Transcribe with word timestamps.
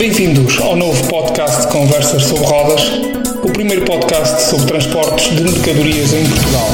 Bem-vindos 0.00 0.58
ao 0.62 0.76
novo 0.76 1.06
podcast 1.08 1.60
de 1.60 1.72
Conversas 1.72 2.22
sobre 2.22 2.46
Rodas, 2.46 2.90
o 3.42 3.52
primeiro 3.52 3.84
podcast 3.84 4.44
sobre 4.44 4.64
transportes 4.64 5.36
de 5.36 5.42
mercadorias 5.42 6.14
em 6.14 6.26
Portugal. 6.26 6.70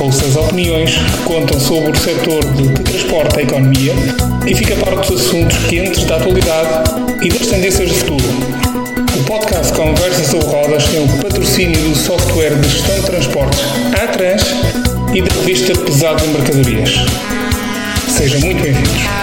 Ouça 0.00 0.24
as 0.26 0.34
opiniões 0.34 0.96
que 0.96 1.22
contam 1.22 1.60
sobre 1.60 1.92
o 1.92 1.96
setor 1.96 2.44
de 2.54 2.68
que 2.70 2.82
transporta 2.82 3.38
a 3.38 3.42
economia 3.44 3.94
e 4.44 4.52
fica 4.56 4.74
para 4.84 4.96
dos 4.96 5.12
assuntos 5.12 5.56
quentes 5.68 6.02
da 6.06 6.16
atualidade 6.16 6.90
e 7.24 7.28
das 7.28 7.46
tendências 7.46 7.88
de 7.88 7.94
futuro. 7.94 8.24
O 9.16 9.24
podcast 9.26 9.72
Conversas 9.72 10.26
sobre 10.26 10.48
Rodas 10.48 10.88
tem 10.88 11.04
o 11.04 11.22
patrocínio 11.22 11.80
do 11.88 11.94
software 11.94 12.56
de 12.56 12.68
gestão 12.68 12.96
de 12.96 13.06
transportes 13.06 13.60
Atrans 14.02 14.42
e 15.14 15.22
da 15.22 15.32
revista 15.36 15.72
Pesado 15.84 16.24
em 16.24 16.28
Mercadorias. 16.30 16.96
Sejam 18.08 18.40
muito 18.40 18.60
bem-vindos. 18.60 19.20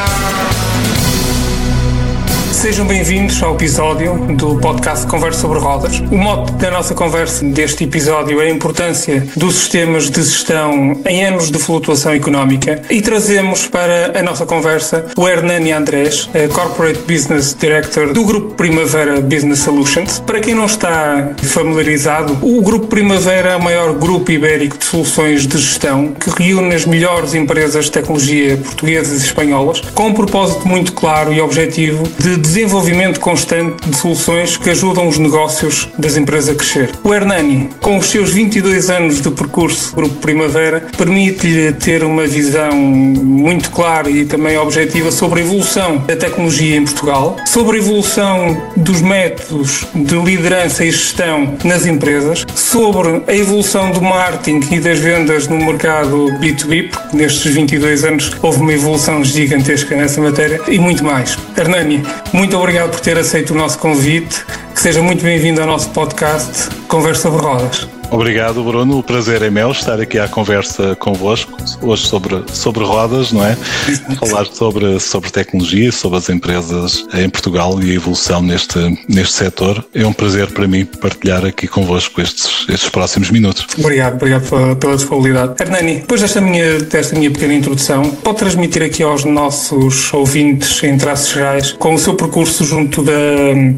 Sejam 2.58 2.88
bem-vindos 2.88 3.42
ao 3.44 3.54
episódio 3.54 4.16
do 4.36 4.58
podcast 4.58 5.06
Conversa 5.06 5.42
sobre 5.42 5.60
Rodas. 5.60 6.00
O 6.00 6.18
mote 6.18 6.54
da 6.54 6.72
nossa 6.72 6.96
conversa 6.96 7.46
deste 7.46 7.84
episódio 7.84 8.42
é 8.42 8.48
a 8.48 8.50
importância 8.50 9.28
dos 9.36 9.54
sistemas 9.54 10.10
de 10.10 10.24
gestão 10.24 11.00
em 11.06 11.24
anos 11.24 11.52
de 11.52 11.60
flutuação 11.60 12.14
económica 12.14 12.82
e 12.90 13.00
trazemos 13.00 13.68
para 13.68 14.20
a 14.20 14.24
nossa 14.24 14.44
conversa 14.44 15.06
o 15.16 15.30
Hernani 15.30 15.72
Andrés, 15.72 16.28
Corporate 16.52 17.00
Business 17.02 17.56
Director 17.58 18.12
do 18.12 18.26
Grupo 18.26 18.56
Primavera 18.56 19.22
Business 19.22 19.60
Solutions. 19.60 20.20
Para 20.20 20.40
quem 20.40 20.56
não 20.56 20.66
está 20.66 21.34
familiarizado, 21.44 22.40
o 22.42 22.60
Grupo 22.64 22.88
Primavera 22.88 23.50
é 23.50 23.56
o 23.56 23.64
maior 23.64 23.94
grupo 23.94 24.32
ibérico 24.32 24.80
de 24.80 24.84
soluções 24.84 25.46
de 25.46 25.60
gestão 25.60 26.12
que 26.14 26.32
reúne 26.32 26.74
as 26.74 26.88
melhores 26.88 27.36
empresas 27.36 27.86
de 27.86 27.92
tecnologia 27.92 28.58
portuguesas 28.58 29.22
e 29.22 29.26
espanholas 29.28 29.80
com 29.94 30.08
um 30.08 30.14
propósito 30.14 30.68
muito 30.68 30.92
claro 30.94 31.32
e 31.32 31.40
objetivo 31.40 32.04
de 32.18 32.47
desenvolvimento 32.48 33.20
constante 33.20 33.90
de 33.90 33.98
soluções 33.98 34.56
que 34.56 34.70
ajudam 34.70 35.08
os 35.08 35.18
negócios 35.18 35.90
das 35.98 36.16
empresas 36.16 36.56
a 36.56 36.56
crescer. 36.56 36.92
O 37.04 37.14
Hernani, 37.14 37.70
com 37.82 37.98
os 37.98 38.08
seus 38.08 38.32
22 38.32 38.90
anos 38.90 39.22
de 39.22 39.30
percurso 39.30 39.94
Grupo 39.94 40.16
Primavera, 40.16 40.88
permite-lhe 40.98 41.74
ter 41.74 42.04
uma 42.04 42.26
visão 42.26 42.72
muito 42.74 43.70
clara 43.72 44.10
e 44.10 44.26
também 44.26 44.58
objetiva 44.58 45.12
sobre 45.12 45.42
a 45.42 45.44
evolução 45.44 45.98
da 46.08 46.16
tecnologia 46.16 46.78
em 46.78 46.86
Portugal, 46.86 47.36
sobre 47.46 47.78
a 47.78 47.80
evolução 47.82 48.62
dos 48.78 49.02
métodos 49.02 49.86
de 49.94 50.16
liderança 50.16 50.86
e 50.86 50.92
gestão 50.92 51.58
nas 51.66 51.86
empresas, 51.86 52.46
sobre 52.56 53.24
a 53.28 53.36
evolução 53.36 53.92
do 53.92 54.02
marketing 54.02 54.62
e 54.74 54.80
das 54.80 55.00
vendas 55.00 55.48
no 55.48 55.58
mercado 55.58 56.30
B2B, 56.40 56.92
porque 56.92 57.18
nestes 57.18 57.54
22 57.54 58.06
anos 58.06 58.32
houve 58.42 58.62
uma 58.62 58.74
evolução 58.74 59.22
gigantesca 59.24 59.96
nessa 59.98 60.22
matéria 60.22 60.62
e 60.68 60.80
muito 60.80 61.04
mais. 61.04 61.38
Hernani, 61.58 62.04
muito 62.38 62.56
obrigado 62.56 62.92
por 62.92 63.00
ter 63.00 63.18
aceito 63.18 63.52
o 63.52 63.58
nosso 63.58 63.80
convite. 63.80 64.46
Que 64.74 64.80
seja 64.80 65.02
muito 65.02 65.24
bem-vindo 65.24 65.60
ao 65.60 65.68
nosso 65.68 65.90
podcast 65.90 66.70
Conversa 66.88 67.24
sobre 67.24 67.42
Rodas. 67.42 67.97
Obrigado, 68.10 68.64
Bruno. 68.64 69.00
O 69.00 69.04
prazer 69.04 69.42
é 69.42 69.50
meu 69.50 69.72
estar 69.72 70.00
aqui 70.00 70.18
à 70.18 70.28
conversa 70.28 70.96
convosco, 70.96 71.58
hoje 71.82 72.08
sobre, 72.08 72.44
sobre 72.54 72.84
rodas, 72.84 73.32
não 73.34 73.46
é? 73.46 73.56
Falar 74.26 74.46
sobre, 74.46 75.00
sobre 75.00 75.30
tecnologia, 75.30 75.92
sobre 75.92 76.18
as 76.18 76.30
empresas 76.30 77.06
em 77.14 77.30
Portugal 77.30 77.82
e 77.84 77.92
a 77.92 77.94
evolução 77.96 78.42
neste, 78.42 78.80
neste 79.10 79.34
setor. 79.34 79.84
É 79.94 80.06
um 80.06 80.14
prazer 80.14 80.48
para 80.52 80.68
mim 80.68 80.86
partilhar 80.86 81.46
aqui 81.46 81.68
convosco 81.68 82.22
estes, 82.22 82.66
estes 82.70 82.90
próximos 82.90 83.30
minutos. 83.30 83.68
Obrigado, 83.78 84.16
obrigado 84.16 84.50
pela, 84.50 84.76
pela 84.76 84.96
disponibilidade. 84.96 85.62
Hernani, 85.62 85.96
depois 85.96 86.22
desta 86.22 86.40
minha, 86.40 86.80
desta 86.80 87.16
minha 87.16 87.30
pequena 87.30 87.54
introdução, 87.56 88.10
pode 88.10 88.38
transmitir 88.38 88.84
aqui 88.84 89.04
aos 89.04 89.26
nossos 89.26 90.14
ouvintes, 90.14 90.82
em 90.82 90.98
traços 90.98 91.34
gerais, 91.34 91.72
com 91.74 91.94
o 91.94 92.00
seu 92.00 92.16
percurso 92.16 92.64
junto 92.64 93.04
da 93.04 93.12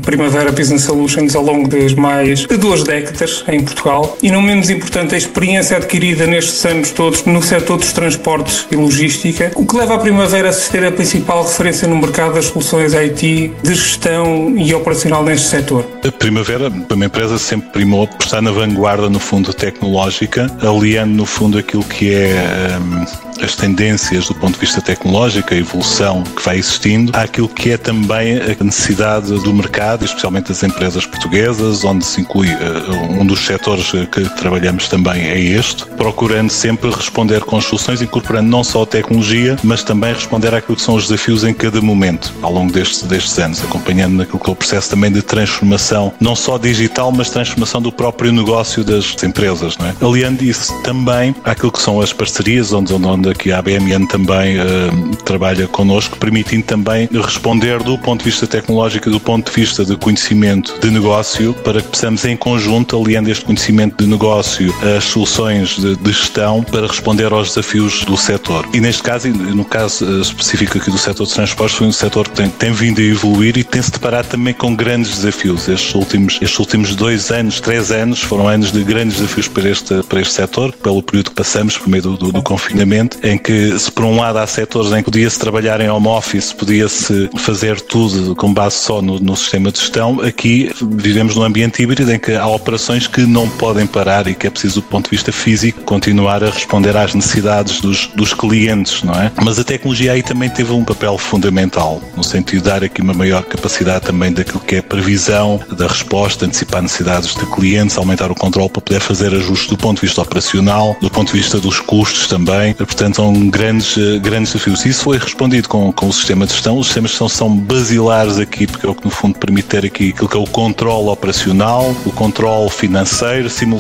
Primavera 0.04 0.52
Business 0.52 0.84
Solutions 0.84 1.36
ao 1.36 1.44
longo 1.44 1.68
das 1.68 1.94
mais 1.94 2.46
de 2.46 2.58
duas 2.58 2.84
décadas 2.84 3.44
em 3.48 3.64
Portugal 3.64 4.19
e, 4.22 4.32
não 4.32 4.42
menos 4.42 4.70
importante, 4.70 5.16
a 5.16 5.18
experiência 5.18 5.78
adquirida 5.78 6.28
nestes 6.28 6.66
anos 6.66 6.92
todos 6.92 7.24
no 7.26 7.42
setor 7.42 7.78
dos 7.78 7.92
transportes 7.94 8.68
e 8.72 8.76
logística, 8.76 9.52
o 9.56 9.66
que 9.66 9.78
leva 9.78 9.96
a 9.96 10.00
Primavera 10.00 10.50
a 10.50 10.54
ser 10.54 10.86
a 10.86 10.92
principal 10.92 11.44
referência 11.44 11.88
no 11.88 11.98
mercado 11.98 12.34
das 12.34 12.46
soluções 12.46 12.94
IT 12.94 13.54
de 13.64 13.76
gestão 13.76 14.54
e 14.58 14.74
operacional 14.74 15.24
neste 15.24 15.48
setor. 15.48 15.86
A 16.06 16.12
Primavera, 16.12 16.70
uma 16.70 17.06
empresa, 17.06 17.38
sempre 17.38 17.70
primou 17.70 18.08
por 18.08 18.24
estar 18.24 18.42
na 18.42 18.52
vanguarda, 18.52 19.10
no 19.10 19.20
fundo, 19.20 19.54
tecnológica, 19.54 20.48
aliando, 20.62 21.14
no 21.14 21.26
fundo, 21.26 21.58
aquilo 21.58 21.84
que 21.84 22.14
é. 22.14 22.78
Um, 22.80 23.30
as 23.44 23.56
tendências 23.56 24.28
do 24.28 24.36
ponto 24.36 24.56
de 24.56 24.60
vista 24.60 24.82
tecnológico, 24.82 25.54
a 25.54 25.58
evolução 25.58 26.24
que 26.24 26.44
vai 26.44 26.58
existindo, 26.58 27.12
àquilo 27.16 27.48
que 27.48 27.72
é 27.72 27.78
também 27.78 28.38
a 28.38 28.64
necessidade 28.64 29.28
do 29.28 29.54
mercado, 29.54 30.06
especialmente 30.06 30.50
das 30.50 30.64
empresas 30.64 31.06
portuguesas, 31.06 31.84
onde 31.84 32.06
se 32.06 32.22
inclui 32.22 32.50
uh, 32.50 33.22
um 33.22 33.26
dos 33.26 33.46
setores 33.46 33.94
que 34.12 34.22
trabalhamos 34.38 34.88
também 34.88 35.24
é 35.24 35.40
este, 35.40 35.86
procurando 35.86 36.50
sempre 36.50 36.90
responder 36.90 37.42
com 37.42 37.60
soluções, 37.62 38.02
incorporando 38.02 38.50
não 38.50 38.64
só 38.64 38.84
a 38.84 38.86
tecnologia, 38.86 39.58
mas 39.64 39.84
também 39.84 40.14
responder 40.14 40.54
àquilo 40.54 40.76
que 40.76 40.82
são 40.82 40.96
os 40.96 41.04
desafios 41.08 41.44
em 41.44 41.54
cada 41.54 41.82
momento, 41.82 42.34
ao 42.42 42.52
longo 42.52 42.72
destes, 42.72 43.04
destes 43.04 43.38
anos, 43.40 43.64
acompanhando 43.64 44.16
naquilo 44.16 44.40
que 44.40 44.50
é 44.50 44.54
o 44.54 44.56
processo 44.56 44.90
também 44.90 45.12
de 45.12 45.22
transformação, 45.22 46.14
não 46.20 46.36
só 46.36 46.58
digital, 46.58 47.12
mas 47.12 47.30
transformação 47.30 47.82
do 47.82 47.92
próprio 47.92 48.32
negócio 48.32 48.84
das 48.84 49.16
empresas, 49.24 49.78
não 49.78 49.88
é? 49.88 49.96
Aliando 50.02 50.44
isso 50.44 50.74
também 50.84 51.36
àquilo 51.44 51.72
que 51.72 51.82
são 51.82 52.02
as 52.02 52.14
parcerias, 52.14 52.74
onde, 52.74 52.94
onde 52.94 53.30
aqui 53.30 53.52
a 53.52 53.60
ABMN 53.60 54.08
também 54.08 54.58
uh, 54.60 55.16
trabalha 55.24 55.68
connosco, 55.68 56.18
permitindo 56.18 56.64
também 56.64 57.08
responder 57.12 57.82
do 57.84 57.98
ponto 57.98 58.24
de 58.24 58.30
vista 58.30 58.48
tecnológico, 58.48 59.10
do 59.10 59.20
ponto 59.20 59.52
de 59.52 59.56
vista 59.56 59.86
de 59.86 59.96
conhecimento 59.98 60.80
de 60.80 60.90
negócio, 60.90 61.54
para 61.54 61.82
que 61.82 61.88
possamos 61.90 62.26
em 62.26 62.36
conjunto, 62.36 62.98
aliando 62.98 63.30
este 63.30 63.46
conhecimento 63.46 63.99
de 64.00 64.08
negócio 64.08 64.74
às 64.98 65.04
soluções 65.04 65.76
de, 65.78 65.96
de 65.96 66.12
gestão, 66.12 66.64
para 66.64 66.88
responder 66.88 67.32
aos 67.34 67.50
desafios 67.50 68.06
do 68.06 68.16
setor. 68.16 68.66
E 68.74 68.80
neste 68.80 69.04
caso, 69.04 69.28
no 69.28 69.66
caso 69.66 70.22
específico 70.22 70.78
aqui 70.78 70.90
do 70.90 70.98
setor 70.98 71.28
de 71.28 71.34
transportes, 71.34 71.78
foi 71.78 71.88
um 71.88 71.92
setor 71.92 72.30
que 72.30 72.36
tem, 72.36 72.50
tem 72.50 72.72
vindo 72.72 73.00
a 73.00 73.04
evoluir 73.04 73.58
e 73.58 73.64
tem-se 73.64 73.92
deparado 73.92 74.30
também 74.30 74.54
com 74.54 74.74
grandes 74.74 75.18
desafios. 75.18 75.68
Estes 75.68 75.94
últimos, 75.94 76.40
estes 76.42 76.60
últimos 76.60 76.96
dois 76.96 77.30
anos, 77.30 77.60
três 77.60 77.92
anos, 77.92 78.22
foram 78.22 78.48
anos 78.48 78.72
de 78.72 78.84
grandes 78.84 79.18
desafios 79.18 79.48
para 79.48 79.70
este, 79.70 80.04
para 80.04 80.22
este 80.22 80.34
setor, 80.34 80.72
pelo 80.74 81.04
período 81.04 81.32
que 81.32 81.36
passamos, 81.36 81.78
por 81.78 81.90
meio 81.90 82.04
do, 82.04 82.18
do, 82.18 82.32
do 82.32 82.42
confinamento, 82.42 83.18
em 83.22 83.38
que, 83.38 83.78
se 83.78 83.92
por 83.92 84.06
um 84.06 84.18
lado 84.18 84.38
há 84.38 84.48
setores 84.48 84.92
em 84.94 84.98
que 84.98 85.04
podia-se 85.04 85.38
trabalhar 85.38 85.82
em 85.82 85.90
home 85.90 86.08
office, 86.08 86.54
podia-se 86.54 87.30
fazer 87.38 87.82
tudo 87.82 88.36
com 88.36 88.54
base 88.54 88.78
só 88.78 89.02
no, 89.02 89.20
no, 89.20 89.36
sistema 89.36 89.72
de 89.72 89.80
gestão, 89.80 90.22
aqui 90.22 90.72
vivemos 90.82 91.36
num 91.36 91.44
ambiente 91.44 91.82
híbrido 91.82 92.12
em 92.12 92.20
que 92.20 92.34
há 92.34 92.48
operações 92.48 93.08
que 93.08 93.22
não 93.22 93.50
podem 93.50 93.89
parar 93.90 94.28
e 94.28 94.36
que 94.36 94.48
é 94.48 94.50
preciso, 94.50 94.82
do 94.82 94.88
ponto 94.88 95.06
de 95.06 95.12
vista 95.12 95.32
físico, 95.32 95.82
continuar 95.82 96.44
a 96.44 96.50
responder 96.50 96.96
às 96.96 97.14
necessidades 97.14 97.82
dos, 97.82 98.08
dos 98.08 98.34
clientes, 98.34 99.04
não 99.04 99.14
é? 99.14 99.32
Mas 99.44 99.60
a 99.60 99.64
tecnologia 99.64 100.14
aí 100.14 100.24
também 100.24 100.50
teve 100.50 100.72
um 100.72 100.84
papel 100.84 101.18
fundamental, 101.18 102.02
no 102.16 102.24
sentido 102.24 102.64
de 102.64 102.70
dar 102.70 102.84
aqui 102.84 103.02
uma 103.02 103.14
maior 103.14 103.44
capacidade 103.44 104.06
também 104.06 104.32
daquilo 104.32 104.60
que 104.60 104.76
é 104.76 104.82
previsão, 104.82 105.60
da 105.78 105.88
resposta, 105.88 106.46
antecipar 106.46 106.82
necessidades 106.82 107.34
de 107.36 107.46
clientes, 107.48 107.98
aumentar 107.98 108.32
o 108.32 108.36
controle 108.36 108.70
para 108.70 108.82
poder 108.82 109.00
fazer 109.00 109.34
ajustes 109.34 109.70
do 109.70 109.78
ponto 109.78 110.00
de 110.00 110.08
vista 110.08 110.22
operacional, 110.22 110.96
do 111.02 111.10
ponto 111.10 111.34
de 111.34 111.40
vista 111.40 111.60
dos 111.60 111.80
custos 111.80 112.28
também. 112.28 112.74
Portanto, 112.74 113.16
são 113.18 113.50
grandes, 113.50 113.96
grandes 114.22 114.54
desafios. 114.54 114.86
Isso 114.86 115.04
foi 115.04 115.18
respondido 115.18 115.68
com, 115.68 115.92
com 115.92 116.08
o 116.08 116.14
sistema 116.14 116.46
de 116.46 116.54
gestão. 116.54 116.78
Os 116.78 116.88
sistemas 116.88 117.12
de 117.12 117.14
gestão 117.14 117.30
são 117.30 117.56
basilares 117.56 118.38
aqui, 118.38 118.68
porque 118.68 118.86
é 118.86 118.90
o 118.90 118.96
que 118.96 119.06
no 119.06 119.12
fundo 119.12 119.38
permite 119.38 119.68
ter 119.68 119.86
aqui 119.86 120.10
aquilo 120.10 120.30
que 120.30 120.38
é 120.38 120.40
o 120.40 120.46
controle 120.46 121.10
operacional, 121.10 121.96
o 122.06 122.12
controle 122.12 122.70
financeiro, 122.70 123.50
simultaneamente 123.50 123.79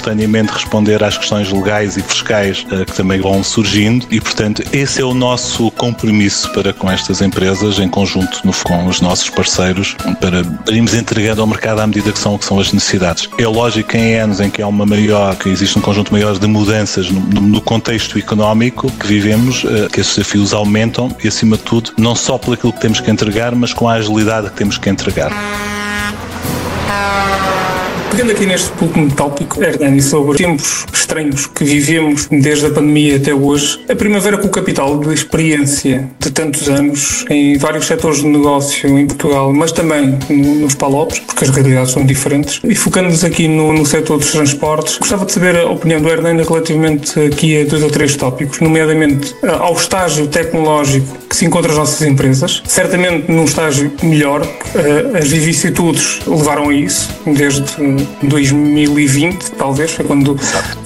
responder 0.53 1.03
às 1.03 1.17
questões 1.17 1.51
legais 1.51 1.97
e 1.97 2.01
fiscais 2.01 2.65
uh, 2.71 2.85
que 2.85 2.93
também 2.93 3.19
vão 3.19 3.43
surgindo 3.43 4.05
e, 4.09 4.19
portanto, 4.19 4.63
esse 4.71 5.01
é 5.01 5.05
o 5.05 5.13
nosso 5.13 5.71
compromisso 5.71 6.51
para 6.53 6.73
com 6.73 6.89
estas 6.89 7.21
empresas, 7.21 7.79
em 7.79 7.87
conjunto 7.89 8.41
no, 8.43 8.53
com 8.53 8.85
os 8.85 9.01
nossos 9.01 9.29
parceiros, 9.29 9.95
para 10.19 10.41
irmos 10.73 10.93
entregando 10.93 11.41
ao 11.41 11.47
mercado 11.47 11.79
à 11.79 11.87
medida 11.87 12.11
que 12.11 12.19
são, 12.19 12.37
que 12.37 12.45
são 12.45 12.59
as 12.59 12.71
necessidades. 12.71 13.29
É 13.37 13.47
lógico 13.47 13.89
que 13.89 13.97
em 13.97 14.15
anos 14.15 14.39
em 14.39 14.49
que 14.49 14.61
há 14.61 14.67
uma 14.67 14.85
maior, 14.85 15.35
que 15.35 15.49
existe 15.49 15.77
um 15.77 15.81
conjunto 15.81 16.11
maior 16.11 16.37
de 16.37 16.47
mudanças 16.47 17.09
no, 17.09 17.19
no 17.21 17.61
contexto 17.61 18.17
económico 18.17 18.91
que 18.91 19.07
vivemos, 19.07 19.63
uh, 19.63 19.89
que 19.91 20.01
esses 20.01 20.15
desafios 20.15 20.53
aumentam 20.53 21.15
e, 21.23 21.27
acima 21.27 21.57
de 21.57 21.63
tudo, 21.63 21.91
não 21.97 22.15
só 22.15 22.37
pelo 22.37 22.57
que 22.57 22.71
temos 22.79 22.99
que 22.99 23.09
entregar, 23.09 23.55
mas 23.55 23.73
com 23.73 23.87
a 23.87 23.93
agilidade 23.93 24.49
que 24.49 24.55
temos 24.55 24.77
que 24.77 24.89
entregar. 24.89 25.31
Pegando 28.11 28.31
aqui 28.31 28.45
neste 28.45 28.71
último 28.83 29.11
tópico, 29.11 29.63
Hernani, 29.63 30.01
sobre 30.01 30.37
tempos 30.37 30.85
estranhos 30.91 31.45
que 31.45 31.63
vivemos 31.63 32.27
desde 32.29 32.65
a 32.65 32.71
pandemia 32.71 33.17
até 33.17 33.33
hoje, 33.33 33.79
a 33.87 33.95
Primavera 33.95 34.37
com 34.37 34.47
o 34.47 34.49
capital 34.49 34.99
de 34.99 35.13
experiência 35.13 36.09
de 36.19 36.31
tantos 36.31 36.67
anos 36.67 37.23
em 37.29 37.57
vários 37.57 37.85
setores 37.85 38.19
de 38.19 38.27
negócio 38.27 38.97
em 38.97 39.05
Portugal, 39.05 39.53
mas 39.53 39.71
também 39.71 40.17
nos 40.29 40.75
Palopes, 40.75 41.19
porque 41.19 41.45
as 41.45 41.49
realidades 41.51 41.91
são 41.91 42.05
diferentes, 42.05 42.59
e 42.63 42.75
focando-nos 42.75 43.23
aqui 43.23 43.47
no, 43.47 43.71
no 43.73 43.85
setor 43.85 44.17
dos 44.17 44.31
transportes, 44.31 44.97
gostava 44.97 45.25
de 45.25 45.31
saber 45.31 45.55
a 45.57 45.69
opinião 45.69 46.01
do 46.01 46.09
Hernani 46.09 46.43
relativamente 46.43 47.19
aqui 47.19 47.61
a 47.61 47.65
dois 47.65 47.83
ou 47.83 47.89
três 47.89 48.15
tópicos, 48.15 48.59
nomeadamente 48.59 49.35
eh, 49.43 49.49
ao 49.49 49.73
estágio 49.73 50.27
tecnológico 50.27 51.17
que 51.29 51.35
se 51.35 51.45
encontra 51.45 51.71
as 51.71 51.77
nossas 51.77 52.01
empresas, 52.07 52.61
certamente 52.65 53.31
num 53.31 53.45
estágio 53.45 53.91
melhor, 54.01 54.41
eh, 54.75 55.19
as 55.19 55.29
vicissitudes 55.29 56.19
levaram 56.25 56.69
a 56.69 56.73
isso, 56.73 57.09
desde 57.25 57.63
2020, 58.23 59.51
talvez, 59.51 59.91
foi 59.91 60.05
quando 60.05 60.37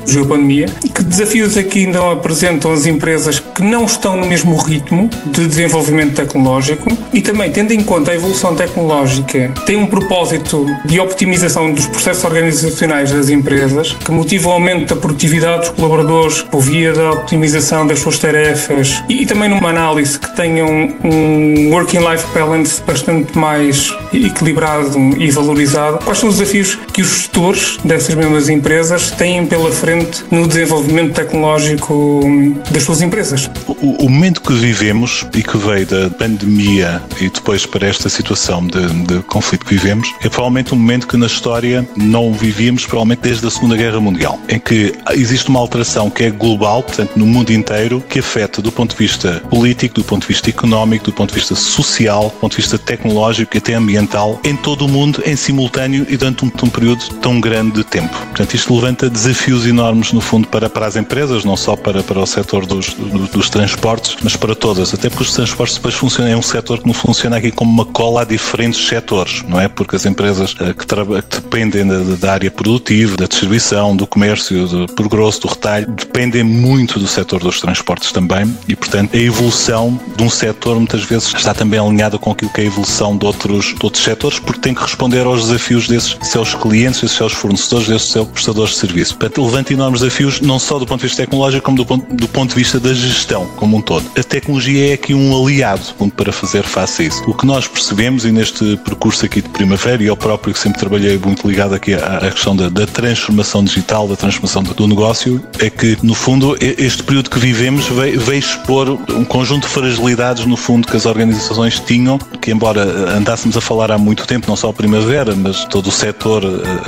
surgiu 0.05 0.23
a 0.23 0.27
pandemia. 0.27 0.65
Que 0.93 1.03
desafios 1.03 1.57
aqui 1.57 1.85
ainda 1.85 2.11
apresentam 2.11 2.71
as 2.71 2.85
empresas 2.85 3.39
que 3.39 3.63
não 3.63 3.85
estão 3.85 4.17
no 4.17 4.27
mesmo 4.27 4.55
ritmo 4.57 5.09
de 5.25 5.47
desenvolvimento 5.47 6.15
tecnológico 6.15 6.89
e 7.13 7.21
também, 7.21 7.51
tendo 7.51 7.71
em 7.73 7.83
conta 7.83 8.11
a 8.11 8.15
evolução 8.15 8.55
tecnológica, 8.55 9.53
tem 9.65 9.75
um 9.75 9.85
propósito 9.85 10.65
de 10.85 10.99
optimização 10.99 11.71
dos 11.71 11.85
processos 11.87 12.23
organizacionais 12.23 13.11
das 13.11 13.29
empresas 13.29 13.93
que 13.93 14.11
motiva 14.11 14.49
o 14.49 14.51
aumento 14.51 14.93
da 14.93 14.99
produtividade 14.99 15.61
dos 15.61 15.69
colaboradores 15.69 16.41
por 16.41 16.61
via 16.61 16.93
da 16.93 17.11
optimização 17.11 17.85
das 17.87 17.99
suas 17.99 18.19
tarefas 18.19 19.03
e, 19.09 19.23
e 19.23 19.25
também 19.25 19.49
numa 19.49 19.69
análise 19.69 20.17
que 20.19 20.35
tenha 20.35 20.65
um, 20.65 20.93
um 21.03 21.69
working-life 21.71 22.25
balance 22.33 22.81
bastante 22.85 23.37
mais 23.37 23.95
equilibrado 24.13 24.97
e 25.17 25.29
valorizado. 25.31 25.99
Quais 26.03 26.17
são 26.19 26.29
os 26.29 26.37
desafios 26.37 26.77
que 26.93 27.01
os 27.01 27.09
gestores 27.09 27.77
dessas 27.83 28.13
mesmas 28.13 28.49
empresas 28.49 29.09
têm 29.09 29.45
pela 29.47 29.71
frente 29.71 30.23
no 30.29 30.47
desenvolvimento 30.47 31.13
tecnológico 31.13 32.21
das 32.69 32.83
suas 32.83 33.01
empresas? 33.01 33.49
O, 33.67 34.05
o 34.05 34.09
momento 34.09 34.41
que 34.41 34.53
vivemos 34.53 35.25
e 35.33 35.41
que 35.41 35.57
veio 35.57 35.87
da 35.87 36.09
pandemia 36.11 37.01
e 37.19 37.29
depois 37.29 37.65
para 37.65 37.87
esta 37.87 38.09
situação 38.09 38.65
de, 38.67 38.85
de 39.05 39.23
conflito 39.23 39.65
que 39.65 39.73
vivemos 39.73 40.13
é 40.21 40.29
provavelmente 40.29 40.73
um 40.73 40.77
momento 40.77 41.07
que 41.07 41.17
na 41.17 41.25
história 41.25 41.87
não 41.97 42.31
vivíamos 42.31 42.85
provavelmente 42.85 43.21
desde 43.21 43.47
a 43.47 43.49
Segunda 43.49 43.75
Guerra 43.75 43.99
Mundial, 43.99 44.39
em 44.47 44.59
que 44.59 44.93
existe 45.13 45.49
uma 45.49 45.59
alteração 45.59 46.11
que 46.11 46.25
é 46.25 46.29
global, 46.29 46.83
portanto 46.83 47.13
no 47.15 47.25
mundo 47.25 47.51
inteiro, 47.51 48.03
que 48.07 48.19
afeta 48.19 48.61
do 48.61 48.71
ponto 48.71 48.91
de 48.91 48.97
vista 48.97 49.41
político, 49.49 49.95
do 49.95 50.03
ponto 50.03 50.21
de 50.21 50.27
vista 50.27 50.49
económico, 50.49 51.05
do 51.05 51.13
ponto 51.13 51.29
de 51.29 51.39
vista 51.39 51.55
social, 51.55 52.25
do 52.25 52.39
ponto 52.39 52.51
de 52.51 52.57
vista 52.57 52.77
tecnológico 52.77 53.55
e 53.55 53.57
até 53.57 53.73
ambiental, 53.73 54.39
em 54.43 54.55
todo 54.55 54.85
o 54.85 54.87
mundo 54.87 55.23
em 55.25 55.35
simultâneo 55.35 56.05
e 56.07 56.15
durante 56.15 56.45
um, 56.45 56.51
um 56.63 56.69
período 56.69 56.82
tão 57.21 57.39
grande 57.39 57.73
de 57.73 57.83
tempo. 57.83 58.13
Portanto, 58.13 58.53
isto 58.53 58.75
levanta 58.75 59.09
desafios 59.09 59.65
enormes, 59.65 60.11
no 60.11 60.21
fundo, 60.21 60.47
para, 60.47 60.69
para 60.69 60.85
as 60.85 60.95
empresas, 60.95 61.45
não 61.45 61.55
só 61.55 61.75
para, 61.75 62.03
para 62.03 62.19
o 62.19 62.25
setor 62.25 62.65
dos, 62.65 62.93
dos, 62.93 63.49
transportes, 63.49 64.17
mas 64.23 64.35
para 64.35 64.55
todas. 64.55 64.93
Até 64.93 65.09
porque 65.09 65.23
os 65.23 65.33
transportes 65.33 65.75
depois 65.75 65.95
funcionam, 65.95 66.31
é 66.31 66.35
um 66.35 66.41
setor 66.41 66.79
que 66.79 66.87
não 66.87 66.93
funciona 66.93 67.37
aqui 67.37 67.51
como 67.51 67.71
uma 67.71 67.85
cola 67.85 68.21
a 68.21 68.25
diferentes 68.25 68.87
setores, 68.87 69.43
não 69.47 69.59
é? 69.59 69.67
Porque 69.67 69.95
as 69.95 70.05
empresas 70.05 70.53
uh, 70.53 70.73
que, 70.73 70.85
que, 70.85 71.41
dependem 71.41 71.85
da, 71.87 71.99
da, 72.15 72.33
área 72.33 72.51
produtiva, 72.51 73.15
da 73.17 73.25
distribuição, 73.25 73.95
do 73.95 74.07
comércio, 74.07 74.67
do, 74.67 74.87
por 74.87 75.07
grosso, 75.07 75.41
do 75.41 75.47
retalho, 75.47 75.87
dependem 75.91 76.43
muito 76.43 76.99
do 76.99 77.07
setor 77.07 77.39
dos 77.39 77.59
transportes 77.59 78.11
também 78.11 78.55
e, 78.67 78.75
portanto, 78.75 79.15
a 79.15 79.19
evolução 79.19 79.99
de 80.15 80.23
um 80.23 80.29
setor 80.29 80.75
muitas 80.77 81.03
vezes 81.03 81.33
está 81.33 81.53
também 81.53 81.79
alinhada 81.79 82.17
com 82.17 82.31
aquilo 82.31 82.51
que 82.51 82.61
é 82.61 82.63
a 82.63 82.67
evolução 82.67 83.17
de 83.17 83.25
outros, 83.25 83.65
de 83.67 83.83
outros 83.83 84.03
setores, 84.03 84.39
porque 84.39 84.59
tem 84.59 84.73
que 84.73 84.81
responder 84.81 85.25
aos 85.25 85.43
desafios 85.43 85.87
desses 85.87 86.17
seus 86.21 86.55
clientes, 86.55 86.72
desses 87.03 87.11
seus 87.11 87.33
fornecedores, 87.33 87.87
desses 87.87 88.09
seus 88.09 88.27
prestadores 88.27 88.71
de 88.71 88.77
serviço. 88.77 89.17
Portanto, 89.17 89.45
levanta 89.45 89.73
enormes 89.73 90.01
desafios, 90.01 90.41
não 90.41 90.57
só 90.57 90.79
do 90.79 90.85
ponto 90.85 91.01
de 91.01 91.07
vista 91.07 91.23
tecnológico, 91.23 91.63
como 91.63 91.77
do 91.77 91.85
ponto, 91.85 92.15
do 92.15 92.27
ponto 92.27 92.49
de 92.49 92.55
vista 92.55 92.79
da 92.79 92.93
gestão 92.93 93.45
como 93.55 93.77
um 93.77 93.81
todo. 93.81 94.05
A 94.17 94.23
tecnologia 94.23 94.91
é 94.91 94.93
aqui 94.93 95.13
um 95.13 95.35
aliado 95.35 95.83
para 96.15 96.31
fazer 96.31 96.63
face 96.63 97.03
a 97.03 97.05
isso. 97.05 97.23
O 97.27 97.33
que 97.33 97.45
nós 97.45 97.67
percebemos, 97.67 98.25
e 98.25 98.31
neste 98.31 98.77
percurso 98.77 99.25
aqui 99.25 99.41
de 99.41 99.49
primavera, 99.49 100.01
e 100.01 100.07
eu 100.07 100.17
próprio 100.17 100.53
que 100.53 100.59
sempre 100.59 100.79
trabalhei 100.79 101.17
muito 101.17 101.47
ligado 101.47 101.73
aqui 101.73 101.93
à, 101.93 102.17
à 102.17 102.31
questão 102.31 102.55
da, 102.55 102.69
da, 102.69 102.85
transformação 102.85 103.63
digital, 103.63 104.07
da 104.07 104.15
transformação 104.15 104.63
do, 104.63 104.73
do, 104.73 104.87
negócio, 104.87 105.41
é 105.59 105.69
que, 105.69 105.97
no 106.01 106.13
fundo, 106.13 106.55
este 106.59 107.03
período 107.03 107.29
que 107.29 107.39
vivemos 107.39 107.87
veio, 107.87 108.19
veio 108.19 108.39
expor 108.39 108.89
um 108.89 109.25
conjunto 109.25 109.67
de 109.67 109.73
fragilidades, 109.73 110.45
no 110.45 110.55
fundo, 110.55 110.87
que 110.87 110.95
as 110.95 111.05
organizações 111.05 111.79
tinham, 111.79 112.17
que 112.41 112.51
embora 112.51 112.83
andássemos 113.15 113.57
a 113.57 113.61
falar 113.61 113.91
há 113.91 113.97
muito 113.97 114.25
tempo, 114.25 114.47
não 114.47 114.55
só 114.55 114.69
a 114.69 114.73
primavera, 114.73 115.35
mas 115.35 115.65
todo 115.65 115.87
o 115.87 115.91
setor 115.91 116.43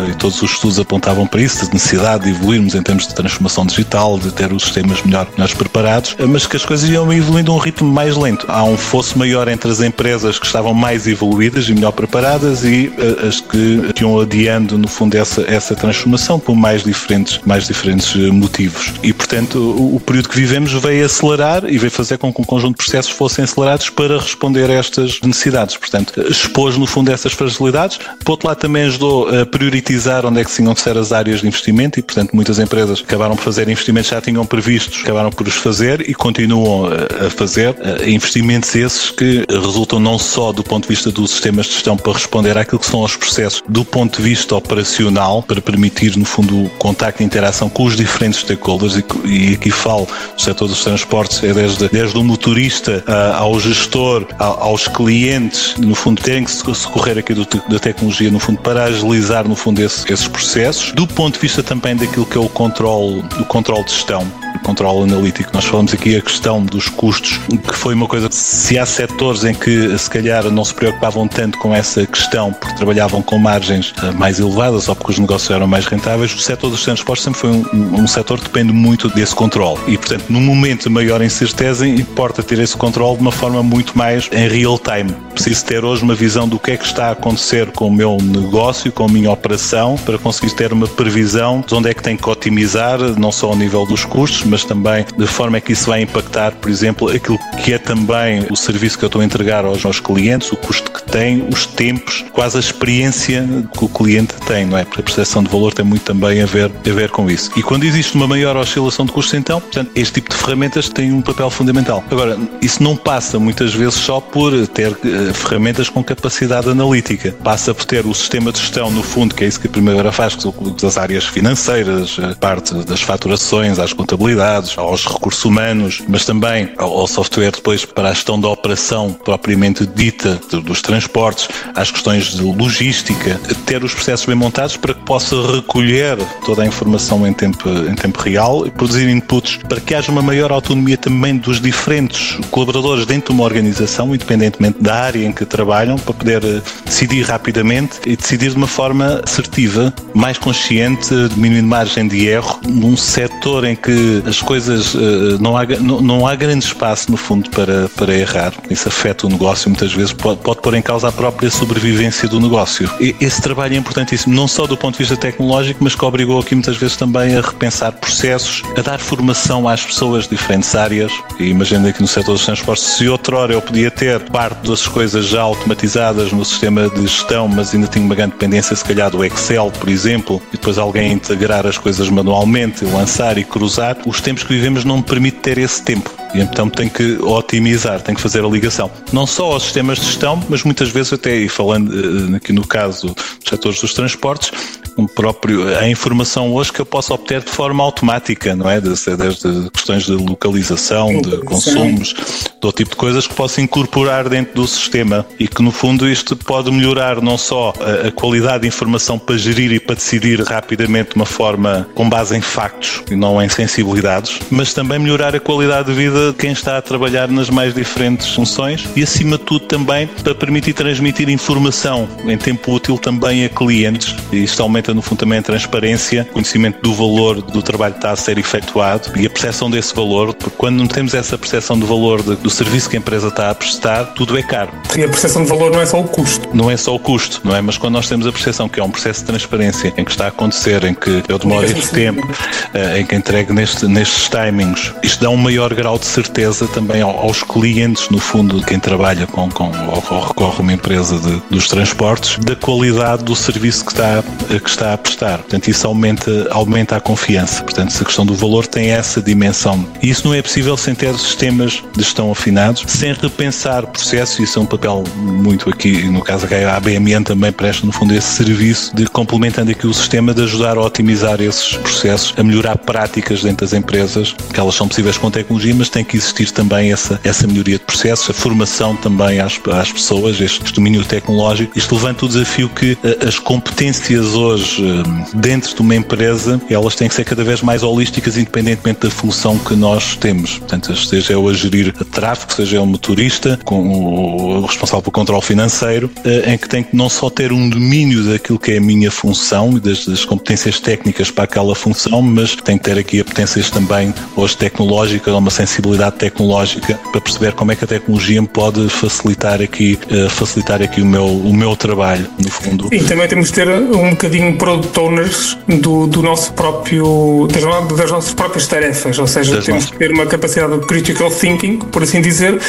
e 0.09 0.15
todos 0.15 0.41
os 0.41 0.51
estudos 0.51 0.79
apontavam 0.79 1.27
para 1.27 1.41
isso, 1.41 1.65
de 1.65 1.73
necessidade 1.73 2.25
de 2.25 2.31
evoluirmos 2.31 2.75
em 2.75 2.81
termos 2.81 3.07
de 3.07 3.13
transformação 3.13 3.65
digital, 3.65 4.17
de 4.17 4.31
ter 4.31 4.51
os 4.51 4.63
sistemas 4.63 5.01
melhor, 5.03 5.27
melhores 5.31 5.53
preparados, 5.53 6.15
eh, 6.17 6.25
mas 6.25 6.45
que 6.45 6.55
as 6.55 6.65
coisas 6.65 6.89
iam 6.89 7.11
evoluindo 7.11 7.51
a 7.51 7.55
um 7.55 7.57
ritmo 7.57 7.91
mais 7.91 8.15
lento. 8.15 8.45
Há 8.49 8.63
um 8.63 8.77
fosso 8.77 9.17
maior 9.17 9.47
entre 9.47 9.69
as 9.69 9.81
empresas 9.81 10.39
que 10.39 10.45
estavam 10.45 10.73
mais 10.73 11.07
evoluídas 11.07 11.67
e 11.69 11.73
melhor 11.73 11.91
preparadas 11.91 12.63
e 12.63 12.91
eh, 12.97 13.27
as 13.27 13.41
que 13.41 13.93
iam 13.99 14.19
adiando, 14.19 14.77
no 14.77 14.87
fundo, 14.87 15.15
essa, 15.15 15.41
essa 15.41 15.75
transformação 15.75 16.39
por 16.39 16.55
mais 16.55 16.83
diferentes, 16.83 17.39
mais 17.45 17.67
diferentes 17.67 18.15
motivos. 18.31 18.93
E, 19.03 19.13
portanto, 19.13 19.57
o, 19.59 19.95
o 19.95 19.99
período 19.99 20.29
que 20.29 20.35
vivemos 20.35 20.71
veio 20.73 21.05
acelerar 21.05 21.65
e 21.65 21.77
veio 21.77 21.91
fazer 21.91 22.17
com 22.17 22.33
que 22.33 22.41
um 22.41 22.45
conjunto 22.45 22.77
de 22.77 22.83
processos 22.83 23.11
fossem 23.11 23.43
acelerados 23.43 23.89
para 23.89 24.19
responder 24.19 24.69
a 24.69 24.73
estas 24.73 25.19
necessidades. 25.21 25.77
Portanto, 25.77 26.13
expôs, 26.29 26.77
no 26.77 26.85
fundo, 26.85 27.11
essas 27.11 27.33
fragilidades. 27.33 27.99
Por 28.23 28.31
outro 28.33 28.47
lado, 28.47 28.57
também 28.57 28.83
ajudou 28.85 29.29
a 29.29 29.45
priorizar 29.69 30.25
onde 30.25 30.41
é 30.41 30.43
que 30.43 30.51
se 30.51 30.61
de 30.61 30.79
ser 30.79 30.97
as 30.97 31.11
áreas 31.11 31.41
de 31.41 31.47
investimento 31.47 31.99
e, 31.99 32.03
portanto, 32.03 32.31
muitas 32.33 32.59
empresas 32.59 33.01
acabaram 33.01 33.35
por 33.35 33.43
fazer 33.43 33.67
investimentos 33.69 34.09
já 34.09 34.21
tinham 34.21 34.45
previstos, 34.45 35.01
acabaram 35.03 35.29
por 35.29 35.47
os 35.47 35.55
fazer 35.55 36.07
e 36.09 36.13
continuam 36.13 36.89
a 37.25 37.29
fazer 37.29 37.75
investimentos 38.05 38.75
esses 38.75 39.11
que 39.11 39.45
resultam 39.49 39.99
não 39.99 40.17
só 40.17 40.51
do 40.51 40.63
ponto 40.63 40.83
de 40.83 40.89
vista 40.89 41.11
dos 41.11 41.31
sistemas 41.31 41.67
de 41.67 41.73
gestão 41.73 41.95
para 41.95 42.13
responder 42.13 42.57
àquilo 42.57 42.79
que 42.79 42.85
são 42.85 43.01
os 43.01 43.15
processos 43.15 43.63
do 43.67 43.85
ponto 43.85 44.17
de 44.17 44.23
vista 44.23 44.55
operacional, 44.55 45.41
para 45.43 45.61
permitir, 45.61 46.17
no 46.17 46.25
fundo, 46.25 46.65
o 46.65 46.69
contacto 46.71 47.21
e 47.21 47.25
interação 47.25 47.69
com 47.69 47.85
os 47.85 47.95
diferentes 47.95 48.39
stakeholders 48.41 49.03
e, 49.25 49.53
aqui 49.53 49.71
falo 49.71 50.07
do 50.35 50.41
setor 50.41 50.67
dos 50.67 50.83
transportes, 50.83 51.43
é 51.43 51.53
desde, 51.53 51.87
desde 51.89 52.17
o 52.17 52.23
motorista 52.23 53.03
uh, 53.07 53.35
ao 53.35 53.59
gestor, 53.59 54.25
aos 54.37 54.87
clientes, 54.87 55.75
no 55.77 55.95
fundo, 55.95 56.21
terem 56.21 56.43
que 56.43 56.51
socorrer 56.51 57.17
aqui 57.17 57.33
do, 57.33 57.45
da 57.69 57.79
tecnologia, 57.79 58.29
no 58.29 58.39
fundo, 58.39 58.59
para 58.59 58.85
agilizar, 58.85 59.47
no 59.47 59.54
fundo, 59.55 59.81
esse, 59.81 60.11
esses 60.11 60.27
processos. 60.27 60.91
Do 60.91 61.07
ponto 61.07 61.35
de 61.35 61.39
vista 61.39 61.63
também 61.63 61.95
daquilo 61.95 62.25
que 62.25 62.37
é 62.37 62.41
o 62.41 62.49
controle, 62.49 63.23
o 63.39 63.45
controle 63.45 63.83
de 63.83 63.91
gestão, 63.91 64.29
controle 64.65 65.03
analítico. 65.03 65.51
Nós 65.53 65.65
falamos 65.65 65.93
aqui 65.93 66.15
a 66.15 66.21
questão 66.21 66.63
dos 66.63 66.89
custos, 66.89 67.39
que 67.47 67.75
foi 67.75 67.93
uma 67.93 68.07
coisa 68.07 68.27
se 68.31 68.77
há 68.79 68.85
setores 68.85 69.43
em 69.43 69.53
que 69.53 69.97
se 69.97 70.09
calhar 70.09 70.49
não 70.49 70.65
se 70.65 70.73
preocupavam 70.73 71.27
tanto 71.27 71.57
com 71.59 71.73
essa 71.73 72.05
questão 72.05 72.51
porque 72.51 72.75
trabalhavam 72.75 73.21
com 73.21 73.37
margens 73.37 73.93
eh, 74.01 74.11
mais 74.11 74.39
elevadas 74.39 74.89
ou 74.89 74.95
porque 74.95 75.11
os 75.11 75.19
negócios 75.19 75.51
eram 75.51 75.67
mais 75.67 75.85
rentáveis, 75.85 76.33
o 76.33 76.39
setor 76.39 76.69
dos 76.71 76.83
transportes 76.83 77.23
sempre 77.23 77.39
foi 77.39 77.51
um, 77.51 78.01
um 78.01 78.07
setor 78.07 78.39
que 78.39 78.45
depende 78.45 78.73
muito 78.73 79.07
desse 79.09 79.35
controle. 79.35 79.79
E, 79.87 79.97
portanto, 79.97 80.25
num 80.29 80.41
momento 80.41 80.83
de 80.83 80.89
maior 80.89 81.21
incerteza, 81.21 81.87
importa 81.87 82.41
ter 82.41 82.59
esse 82.59 82.75
controle 82.75 83.17
de 83.17 83.21
uma 83.21 83.31
forma 83.31 83.61
muito 83.61 83.97
mais 83.97 84.29
em 84.31 84.47
real 84.47 84.79
time. 84.79 85.11
Preciso 85.33 85.65
ter 85.65 85.85
hoje 85.85 86.03
uma 86.03 86.15
visão 86.15 86.47
do 86.47 86.57
que 86.57 86.71
é 86.71 86.77
que 86.77 86.85
está 86.85 87.07
a 87.07 87.11
acontecer 87.11 87.71
com 87.71 87.87
o 87.87 87.93
meu 87.93 88.17
negócio, 88.19 88.91
com 88.91 89.05
a 89.05 89.07
minha 89.07 89.31
operação, 89.31 89.95
para 90.05 90.17
conseguir 90.17 90.53
ter 90.55 90.73
uma 90.73 90.87
previsão 90.87 91.63
de 91.65 91.75
onde 91.75 91.89
é 91.89 91.93
que 91.93 92.01
tem 92.01 92.17
que 92.17 92.29
otimizar, 92.29 92.99
não 93.19 93.31
só 93.31 93.47
ao 93.47 93.55
nível 93.55 93.85
dos 93.85 94.05
custos, 94.05 94.43
mas 94.55 94.63
também 94.63 95.05
de 95.17 95.27
forma 95.27 95.57
é 95.57 95.61
que 95.61 95.73
isso 95.73 95.87
vai 95.87 96.01
impactar, 96.01 96.53
por 96.53 96.71
exemplo, 96.71 97.09
aquilo 97.09 97.37
que 97.61 97.73
é 97.73 97.77
também 97.77 98.47
o 98.49 98.55
serviço 98.55 98.97
que 98.97 99.03
eu 99.03 99.07
estou 99.07 99.21
a 99.21 99.25
entregar 99.25 99.65
aos 99.65 99.83
meus 99.83 99.99
clientes, 99.99 100.49
o 100.49 100.55
custo 100.55 100.89
que 100.89 101.03
tem, 101.03 101.45
os 101.51 101.65
tempos, 101.65 102.23
quase 102.31 102.55
a 102.55 102.59
experiência 102.61 103.45
que 103.77 103.83
o 103.83 103.89
cliente 103.89 104.33
tem, 104.47 104.65
não 104.65 104.77
é? 104.77 104.85
Porque 104.85 105.01
a 105.01 105.03
percepção 105.03 105.43
de 105.43 105.49
valor 105.49 105.73
tem 105.73 105.83
muito 105.83 106.03
também 106.03 106.41
a 106.41 106.45
ver, 106.45 106.71
a 106.71 106.89
ver 106.89 107.09
com 107.09 107.29
isso. 107.29 107.51
E 107.57 107.61
quando 107.61 107.83
existe 107.83 108.15
uma 108.15 108.27
maior 108.27 108.55
oscilação 108.55 109.05
de 109.05 109.11
custos, 109.11 109.33
então, 109.33 109.59
portanto, 109.59 109.91
este 109.93 110.13
tipo 110.13 110.29
de 110.29 110.37
ferramentas 110.37 110.87
tem 110.87 111.11
um 111.11 111.21
papel 111.21 111.49
fundamental. 111.49 112.01
Agora, 112.09 112.37
isso 112.61 112.81
não 112.81 112.95
passa 112.95 113.37
muitas 113.37 113.73
vezes 113.73 113.95
só 113.95 114.21
por 114.21 114.65
ter 114.67 114.93
uh, 114.93 115.33
ferramentas 115.33 115.89
com 115.89 116.01
capacidade 116.01 116.69
analítica. 116.69 117.33
Passa 117.43 117.73
por 117.73 117.83
ter 117.83 118.05
o 118.05 118.13
sistema 118.13 118.53
de 118.53 118.59
gestão, 118.59 118.89
no 118.89 119.03
fundo, 119.03 119.35
que 119.35 119.43
é 119.43 119.47
isso 119.47 119.59
que 119.59 119.67
a 119.67 119.69
primeira 119.69 120.13
faz, 120.13 120.33
que 120.33 120.43
são 120.43 120.53
as 120.81 120.97
áreas 120.97 121.25
financeiras, 121.25 122.17
a 122.19 122.33
parte 122.35 122.73
das 122.85 123.01
faturações, 123.01 123.79
às 123.79 123.91
contabilidades, 123.91 124.34
aos 124.39 125.05
recursos 125.05 125.43
humanos, 125.45 126.03
mas 126.07 126.25
também 126.25 126.71
ao 126.77 127.07
software 127.07 127.51
depois 127.51 127.85
para 127.85 128.09
a 128.09 128.13
gestão 128.13 128.39
da 128.39 128.47
operação 128.47 129.13
propriamente 129.13 129.85
dita 129.85 130.39
dos 130.61 130.81
transportes, 130.81 131.47
às 131.73 131.91
questões 131.91 132.35
de 132.35 132.41
logística, 132.41 133.39
ter 133.65 133.83
os 133.83 133.93
processos 133.93 134.25
bem 134.25 134.35
montados 134.35 134.77
para 134.77 134.93
que 134.93 135.01
possa 135.01 135.35
recolher 135.53 136.17
toda 136.45 136.63
a 136.63 136.65
informação 136.65 137.25
em 137.27 137.33
tempo, 137.33 137.69
em 137.69 137.95
tempo 137.95 138.19
real 138.21 138.65
e 138.65 138.71
produzir 138.71 139.07
inputs 139.09 139.57
para 139.67 139.79
que 139.79 139.95
haja 139.95 140.11
uma 140.11 140.21
maior 140.21 140.51
autonomia 140.51 140.97
também 140.97 141.37
dos 141.37 141.59
diferentes 141.59 142.37
colaboradores 142.51 143.05
dentro 143.05 143.33
de 143.33 143.39
uma 143.39 143.43
organização, 143.43 144.13
independentemente 144.13 144.81
da 144.81 144.95
área 144.95 145.25
em 145.25 145.31
que 145.31 145.45
trabalham 145.45 145.97
para 145.97 146.13
poder 146.13 146.43
eh, 146.43 146.61
decidir 146.85 147.23
rapidamente 147.23 147.99
e 148.05 148.15
decidir 148.15 148.51
de 148.51 148.57
uma 148.57 148.67
forma 148.67 149.21
assertiva, 149.23 149.93
mais 150.13 150.37
consciente, 150.37 151.09
diminuindo 151.29 151.67
margem 151.67 152.07
de 152.07 152.27
erro, 152.27 152.59
num 152.67 152.97
setor 152.97 153.65
em 153.65 153.75
que 153.75 154.21
as 154.25 154.41
coisas 154.41 154.95
eh, 154.95 155.37
não 155.39 155.55
há, 155.57 155.65
não, 155.79 156.01
não 156.01 156.27
há 156.27 156.35
grande 156.35 156.65
espaço 156.65 157.11
no 157.11 157.17
fundo 157.17 157.49
para, 157.49 157.89
para 157.89 158.13
errar. 158.13 158.53
Isso 158.69 158.87
afeta 158.87 159.27
o 159.27 159.29
negócio, 159.29 159.69
muitas 159.69 159.93
vezes 159.93 160.13
pode, 160.13 160.39
pode 160.41 160.61
pôr 160.61 160.73
em 160.75 160.81
causa 160.81 161.07
a 161.07 161.11
própria 161.11 161.49
sobrevivência 161.49 162.27
do 162.27 162.39
negócio. 162.39 162.89
E 162.99 163.15
esse 163.19 163.41
trabalho 163.41 163.75
é 163.75 163.77
importantíssimo, 163.77 164.33
não 164.33 164.47
só 164.47 164.67
do 164.67 164.77
ponto 164.77 164.93
de 164.93 164.99
vista 164.99 165.15
tecnológico, 165.15 165.83
mas 165.83 165.95
que 165.95 166.05
obrigou 166.05 166.39
aqui 166.39 166.55
muitas 166.55 166.77
vezes 166.77 166.97
também 166.97 167.35
a 167.35 167.41
repensar 167.41 167.91
processos, 167.93 168.61
a 168.77 168.81
dar 168.81 168.99
formação 168.99 169.67
às 169.67 169.85
pessoas 169.85 170.23
de 170.23 170.31
diferentes 170.31 170.75
áreas. 170.75 171.11
E 171.39 171.49
imaginando 171.49 171.87
aqui 171.87 172.01
no 172.01 172.07
setor 172.07 172.33
dos 172.33 172.45
transportes, 172.45 172.83
se 172.85 173.07
outrora 173.07 173.53
eu 173.53 173.61
podia 173.61 173.91
ter 173.91 174.19
parte 174.29 174.67
das 174.67 174.87
coisas 174.87 175.27
já 175.27 175.41
automatizadas 175.41 176.31
no 176.31 176.43
sistema 176.43 176.89
de 176.89 177.01
gestão, 177.01 177.47
mas 177.47 177.73
ainda 177.73 177.87
tinha 177.87 178.03
uma 178.03 178.15
grande 178.15 178.33
dependência, 178.33 178.75
se 178.75 178.83
calhar, 178.83 179.09
do 179.09 179.23
Excel, 179.23 179.71
por 179.71 179.89
exemplo, 179.89 180.41
e 180.49 180.57
depois 180.57 180.77
alguém 180.77 181.13
integrar 181.13 181.65
as 181.65 181.77
coisas 181.77 182.09
manualmente, 182.09 182.85
lançar 182.85 183.37
e 183.37 183.43
cruzar, 183.43 183.95
os 184.15 184.21
tempos 184.21 184.43
que 184.43 184.53
vivemos 184.53 184.85
não 184.85 184.97
me 184.97 185.03
permite 185.03 185.37
ter 185.37 185.57
esse 185.57 185.83
tempo. 185.83 186.09
E 186.33 186.39
então 186.39 186.69
tem 186.69 186.89
que 186.89 187.17
otimizar, 187.21 188.01
tem 188.01 188.15
que 188.15 188.21
fazer 188.21 188.43
a 188.43 188.47
ligação. 188.47 188.89
Não 189.11 189.25
só 189.25 189.51
aos 189.51 189.63
sistemas 189.63 189.99
de 189.99 190.05
gestão, 190.05 190.41
mas 190.49 190.63
muitas 190.63 190.89
vezes 190.89 191.13
até, 191.13 191.35
e 191.35 191.49
falando 191.49 192.33
eh, 192.33 192.37
aqui 192.37 192.51
no 192.51 192.65
caso 192.65 193.07
dos 193.07 193.49
setores 193.49 193.79
dos 193.79 193.93
transportes, 193.93 194.51
um 194.97 195.07
próprio, 195.07 195.77
a 195.77 195.87
informação 195.87 196.53
hoje 196.53 196.71
que 196.71 196.79
eu 196.79 196.85
posso 196.85 197.13
obter 197.13 197.41
de 197.41 197.51
forma 197.51 197.83
automática, 197.83 198.55
não 198.55 198.69
é? 198.69 198.79
Desde, 198.79 199.15
desde 199.15 199.69
questões 199.71 200.05
de 200.05 200.13
localização, 200.13 201.21
de 201.21 201.37
consumos, 201.39 202.13
todo 202.59 202.73
tipo 202.73 202.91
de 202.91 202.95
coisas 202.95 203.27
que 203.27 203.33
posso 203.33 203.59
incorporar 203.61 204.29
dentro 204.29 204.53
do 204.55 204.67
sistema. 204.67 205.25
E 205.39 205.47
que 205.47 205.61
no 205.61 205.71
fundo 205.71 206.07
isto 206.07 206.35
pode 206.35 206.71
melhorar 206.71 207.21
não 207.21 207.37
só 207.37 207.73
a, 207.79 208.07
a 208.07 208.11
qualidade 208.11 208.61
de 208.61 208.67
informação 208.67 209.19
para 209.19 209.37
gerir 209.37 209.71
e 209.71 209.79
para 209.79 209.95
decidir 209.95 210.41
rapidamente 210.41 211.11
de 211.11 211.15
uma 211.15 211.25
forma 211.25 211.87
com 211.93 212.09
base 212.09 212.35
em 212.35 212.41
factos 212.41 213.03
e 213.09 213.15
não 213.15 213.41
em 213.41 213.49
sensibilidades, 213.49 214.39
mas 214.49 214.73
também 214.73 214.99
melhorar 214.99 215.35
a 215.35 215.39
qualidade 215.39 215.89
de 215.89 215.97
vida 215.97 216.31
de 216.31 216.37
quem 216.37 216.51
está 216.51 216.77
a 216.77 216.81
trabalhar 216.81 217.27
nas 217.27 217.49
mais 217.49 217.73
diferentes 217.73 218.33
funções 218.33 218.87
e 218.95 219.03
acima 219.03 219.37
de 219.37 219.43
tudo 219.43 219.65
também 219.65 220.07
para 220.07 220.33
permitir 220.33 220.73
transmitir 220.73 221.29
informação 221.29 222.07
em 222.25 222.37
tempo 222.37 222.73
útil 222.73 222.97
também 222.97 223.45
a 223.45 223.49
clientes. 223.49 224.15
E 224.31 224.43
isto 224.43 224.61
aumenta 224.61 224.84
no 224.93 225.01
fundo 225.01 225.19
também 225.19 225.39
a 225.39 225.41
transparência, 225.41 226.25
conhecimento 226.31 226.81
do 226.81 226.93
valor 226.93 227.41
do 227.41 227.61
trabalho 227.61 227.93
que 227.93 227.99
está 227.99 228.11
a 228.11 228.15
ser 228.15 228.37
efetuado 228.37 229.11
e 229.15 229.25
a 229.25 229.29
percepção 229.29 229.69
desse 229.69 229.95
valor, 229.95 230.33
porque 230.33 230.55
quando 230.57 230.77
não 230.77 230.87
temos 230.87 231.13
essa 231.13 231.37
percepção 231.37 231.77
do 231.77 231.85
valor 231.85 232.21
de, 232.21 232.35
do 232.35 232.49
serviço 232.49 232.89
que 232.89 232.95
a 232.95 232.99
empresa 232.99 233.27
está 233.27 233.49
a 233.49 233.55
prestar, 233.55 234.05
tudo 234.13 234.37
é 234.37 234.43
caro. 234.43 234.71
E 234.95 235.03
a 235.03 235.07
percepção 235.07 235.43
de 235.43 235.49
valor 235.49 235.71
não 235.71 235.81
é 235.81 235.85
só 235.85 235.99
o 235.99 236.03
custo. 236.03 236.49
Não 236.53 236.69
é 236.69 236.77
só 236.77 236.95
o 236.95 236.99
custo, 236.99 237.41
não 237.43 237.55
é? 237.55 237.61
Mas 237.61 237.77
quando 237.77 237.93
nós 237.93 238.07
temos 238.07 238.27
a 238.27 238.31
percepção 238.31 238.69
que 238.69 238.79
é 238.79 238.83
um 238.83 238.89
processo 238.89 239.21
de 239.21 239.27
transparência 239.27 239.93
em 239.97 240.03
que 240.03 240.11
está 240.11 240.25
a 240.25 240.27
acontecer, 240.29 240.83
em 240.83 240.93
que 240.93 241.23
eu 241.27 241.37
demoro 241.37 241.65
este 241.65 241.89
tempo, 241.89 242.27
eh, 242.73 242.99
em 242.99 243.05
que 243.05 243.15
entrego 243.15 243.53
neste, 243.53 243.87
nestes 243.87 244.29
timings, 244.29 244.93
isto 245.03 245.23
dá 245.23 245.29
um 245.29 245.37
maior 245.37 245.73
grau 245.73 245.97
de 245.97 246.05
certeza 246.05 246.67
também 246.67 247.01
aos 247.01 247.43
clientes, 247.43 248.09
no 248.09 248.19
fundo, 248.19 248.59
de 248.59 248.65
quem 248.65 248.79
trabalha 248.79 249.27
com, 249.27 249.49
com 249.49 249.71
ou 249.87 250.27
recorre 250.27 250.57
a 250.57 250.61
uma 250.61 250.73
empresa 250.73 251.19
de, 251.19 251.41
dos 251.49 251.67
transportes, 251.67 252.37
da 252.39 252.55
qualidade 252.55 253.23
do 253.23 253.35
serviço 253.35 253.85
que 253.85 253.91
está, 253.91 254.23
que 254.47 254.69
está 254.75 254.93
a 254.93 254.97
prestar. 254.97 255.39
Portanto, 255.39 255.67
isso 255.67 255.87
aumenta, 255.87 256.47
aumenta 256.51 256.95
a 256.95 256.99
confiança. 256.99 257.63
Portanto, 257.63 257.89
essa 257.89 258.05
questão 258.05 258.25
do 258.25 258.35
valor 258.35 258.67
tem 258.67 258.91
essa 258.91 259.21
dimensão. 259.21 259.85
E 260.01 260.09
isso 260.09 260.27
não 260.27 260.33
é 260.33 260.41
possível 260.41 260.77
sem 260.77 260.93
ter 260.93 261.13
sistemas 261.17 261.83
de 261.95 262.03
gestão 262.03 262.31
afinados, 262.31 262.83
sem 262.87 263.13
repensar 263.13 263.87
processos. 263.87 264.39
Isso 264.39 264.59
é 264.59 264.61
um 264.61 264.65
papel 264.65 265.03
muito 265.15 265.69
aqui, 265.69 266.03
no 266.03 266.21
caso 266.21 266.45
a 266.45 266.75
ABMN 266.75 267.23
também 267.23 267.51
presta, 267.51 267.85
no 267.85 267.91
fundo, 267.91 268.13
esse 268.13 268.27
serviço 268.27 268.95
de 268.95 269.05
complementando 269.07 269.71
aqui 269.71 269.87
o 269.87 269.93
sistema 269.93 270.33
de 270.33 270.43
ajudar 270.43 270.77
a 270.77 270.81
otimizar 270.81 271.41
esses 271.41 271.75
processos, 271.77 272.33
a 272.37 272.43
melhorar 272.43 272.77
práticas 272.77 273.41
dentro 273.41 273.65
das 273.65 273.73
empresas, 273.73 274.35
que 274.53 274.59
elas 274.59 274.75
são 274.75 274.87
possíveis 274.87 275.17
com 275.17 275.31
tecnologia, 275.31 275.73
mas 275.75 275.89
tem 275.89 276.03
que 276.03 276.17
existir 276.17 276.51
também 276.51 276.91
essa, 276.91 277.19
essa 277.23 277.47
melhoria 277.47 277.77
de 277.77 277.83
processos, 277.83 278.29
a 278.29 278.33
formação 278.33 278.95
também 278.95 279.39
às, 279.39 279.59
às 279.71 279.91
pessoas, 279.91 280.39
este 280.39 280.73
domínio 280.73 281.03
tecnológico. 281.03 281.77
Isto 281.77 281.95
levanta 281.95 282.25
o 282.25 282.27
desafio 282.27 282.69
que 282.69 282.97
eh, 283.03 283.27
as 283.27 283.39
competências 283.39 284.33
hoje 284.33 284.64
eh, 284.79 285.37
dentro 285.37 285.75
de 285.75 285.81
uma 285.81 285.95
empresa, 285.95 286.59
elas 286.69 286.95
têm 286.95 287.07
que 287.07 287.13
ser 287.13 287.23
cada 287.23 287.43
vez 287.43 287.61
mais 287.61 287.83
holísticas, 287.83 288.37
independentemente 288.37 289.01
da 289.01 289.09
função 289.09 289.57
que 289.59 289.75
nós 289.75 290.15
temos. 290.15 290.57
Portanto, 290.57 290.95
seja 290.95 291.33
eu 291.33 291.47
a 291.47 291.53
gerir 291.53 291.93
tráfego, 291.93 292.53
seja 292.53 292.77
eu 292.77 292.83
o 292.83 292.87
motorista, 292.87 293.59
com 293.63 294.61
o 294.61 294.65
responsável 294.65 295.01
pelo 295.01 295.11
controle 295.11 295.43
financeiro, 295.43 296.09
eh, 296.23 296.53
em 296.53 296.57
que 296.57 296.67
tem 296.67 296.83
que 296.83 296.95
não 296.95 297.09
só 297.09 297.29
ter 297.29 297.51
um 297.51 297.69
domínio 297.69 298.23
daquilo 298.23 298.57
que 298.57 298.71
é 298.71 298.77
a 298.77 298.81
minha 298.81 299.11
função 299.11 299.77
e 299.77 299.79
das, 299.79 300.05
das 300.05 300.25
competências 300.25 300.79
técnicas 300.79 301.29
para 301.29 301.43
aquela 301.43 301.75
função, 301.75 302.21
mas 302.21 302.55
tem 302.55 302.77
que 302.77 302.85
ter 302.85 302.97
aqui 302.97 303.23
competências 303.35 303.69
também 303.69 304.13
hoje 304.35 304.55
tecnológicas, 304.55 305.33
uma 305.33 305.51
sensibilidade 305.51 306.15
tecnológica 306.15 306.97
para 307.11 307.19
perceber 307.19 307.53
como 307.53 307.73
é 307.73 307.75
que 307.75 307.83
a 307.83 307.87
tecnologia 307.87 308.41
me 308.41 308.47
pode 308.47 308.87
facilitar 308.87 309.61
aqui, 309.61 309.99
uh, 310.09 310.29
facilitar 310.29 310.81
aqui 310.81 311.01
o 311.01 311.05
meu, 311.05 311.25
o 311.25 311.53
meu 311.53 311.75
trabalho, 311.75 312.25
no 312.39 312.49
fundo. 312.49 312.87
E 312.93 313.03
também 313.03 313.27
temos 313.27 313.47
de 313.47 313.53
ter 313.53 313.67
um 313.67 314.11
bocadinho 314.11 314.54
product 314.55 314.99
owners 314.99 315.57
do, 315.67 316.07
do 316.07 316.21
nosso 316.21 316.53
próprio, 316.53 317.47
das, 317.51 317.63
das, 317.97 318.11
nossas 318.11 318.33
próprias 318.33 318.67
tarefas, 318.67 319.17
ou 319.19 319.27
seja, 319.27 319.55
das 319.55 319.65
temos 319.65 319.83
nossas... 319.83 319.91
que 319.91 319.97
ter 319.97 320.11
uma 320.11 320.25
capacidade 320.25 320.79
de 320.79 320.85
critical 320.85 321.29
thinking, 321.29 321.77
por 321.79 322.03
assim 322.03 322.21
dizer, 322.21 322.59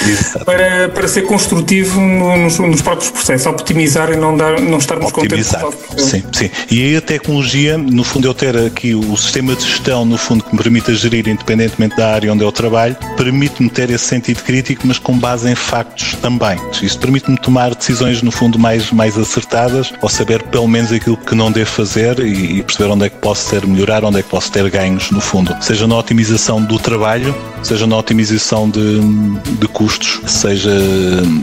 para, 0.44 0.88
para 0.88 1.08
ser 1.08 1.22
construtivo 1.22 2.00
nos, 2.00 2.58
nos, 2.58 2.82
próprios 2.82 3.10
processos, 3.10 3.46
optimizar 3.46 4.12
e 4.12 4.16
não, 4.16 4.36
dar, 4.36 4.60
não 4.60 4.78
estarmos 4.78 5.12
optimizar. 5.12 5.62
contentes. 5.62 6.04
Sim, 6.04 6.24
sim. 6.32 6.50
E 6.70 6.82
aí 6.82 6.96
a 6.96 7.00
tecnologia, 7.00 7.78
no 7.78 8.04
fundo, 8.04 8.28
eu 8.28 8.34
ter 8.34 8.56
aqui 8.56 8.94
o 8.94 9.16
sistema 9.16 9.54
de 9.54 9.62
gestão, 9.62 10.04
no 10.04 10.16
fundo, 10.16 10.44
que 10.44 10.52
me 10.52 10.62
permite 10.62 10.94
gerir 10.94 11.28
independentemente 11.28 11.96
da 11.96 12.12
área 12.12 12.32
onde 12.32 12.44
eu 12.44 12.52
trabalho, 12.52 12.96
permite-me 13.16 13.68
ter 13.68 13.90
esse 13.90 14.04
sentido 14.04 14.42
crítico, 14.42 14.86
mas 14.86 14.98
com 14.98 15.18
base 15.18 15.50
em 15.50 15.54
factos 15.54 16.14
também. 16.20 16.58
Isso 16.82 16.98
permite-me 16.98 17.36
tomar 17.36 17.74
decisões, 17.74 18.22
no 18.22 18.30
fundo, 18.30 18.58
mais, 18.58 18.90
mais 18.90 19.18
acertadas, 19.18 19.92
ou 20.00 20.08
saber 20.08 20.42
pelo 20.44 20.68
menos 20.68 20.92
aquilo 20.92 21.16
que 21.16 21.34
não 21.34 21.50
devo 21.50 21.65
fazer 21.66 22.18
e, 22.20 22.58
e 22.58 22.62
perceber 22.62 22.90
onde 22.90 23.06
é 23.06 23.08
que 23.08 23.16
posso 23.16 23.50
ter 23.50 23.66
melhorar, 23.66 24.04
onde 24.04 24.18
é 24.18 24.22
que 24.22 24.28
posso 24.28 24.50
ter 24.50 24.68
ganhos 24.70 25.10
no 25.10 25.20
fundo, 25.20 25.56
seja 25.60 25.86
na 25.86 25.96
otimização 25.96 26.62
do 26.62 26.78
trabalho, 26.78 27.34
seja 27.66 27.86
na 27.86 27.96
otimização 27.96 28.70
de, 28.70 29.00
de 29.58 29.68
custos, 29.68 30.20
seja 30.30 30.70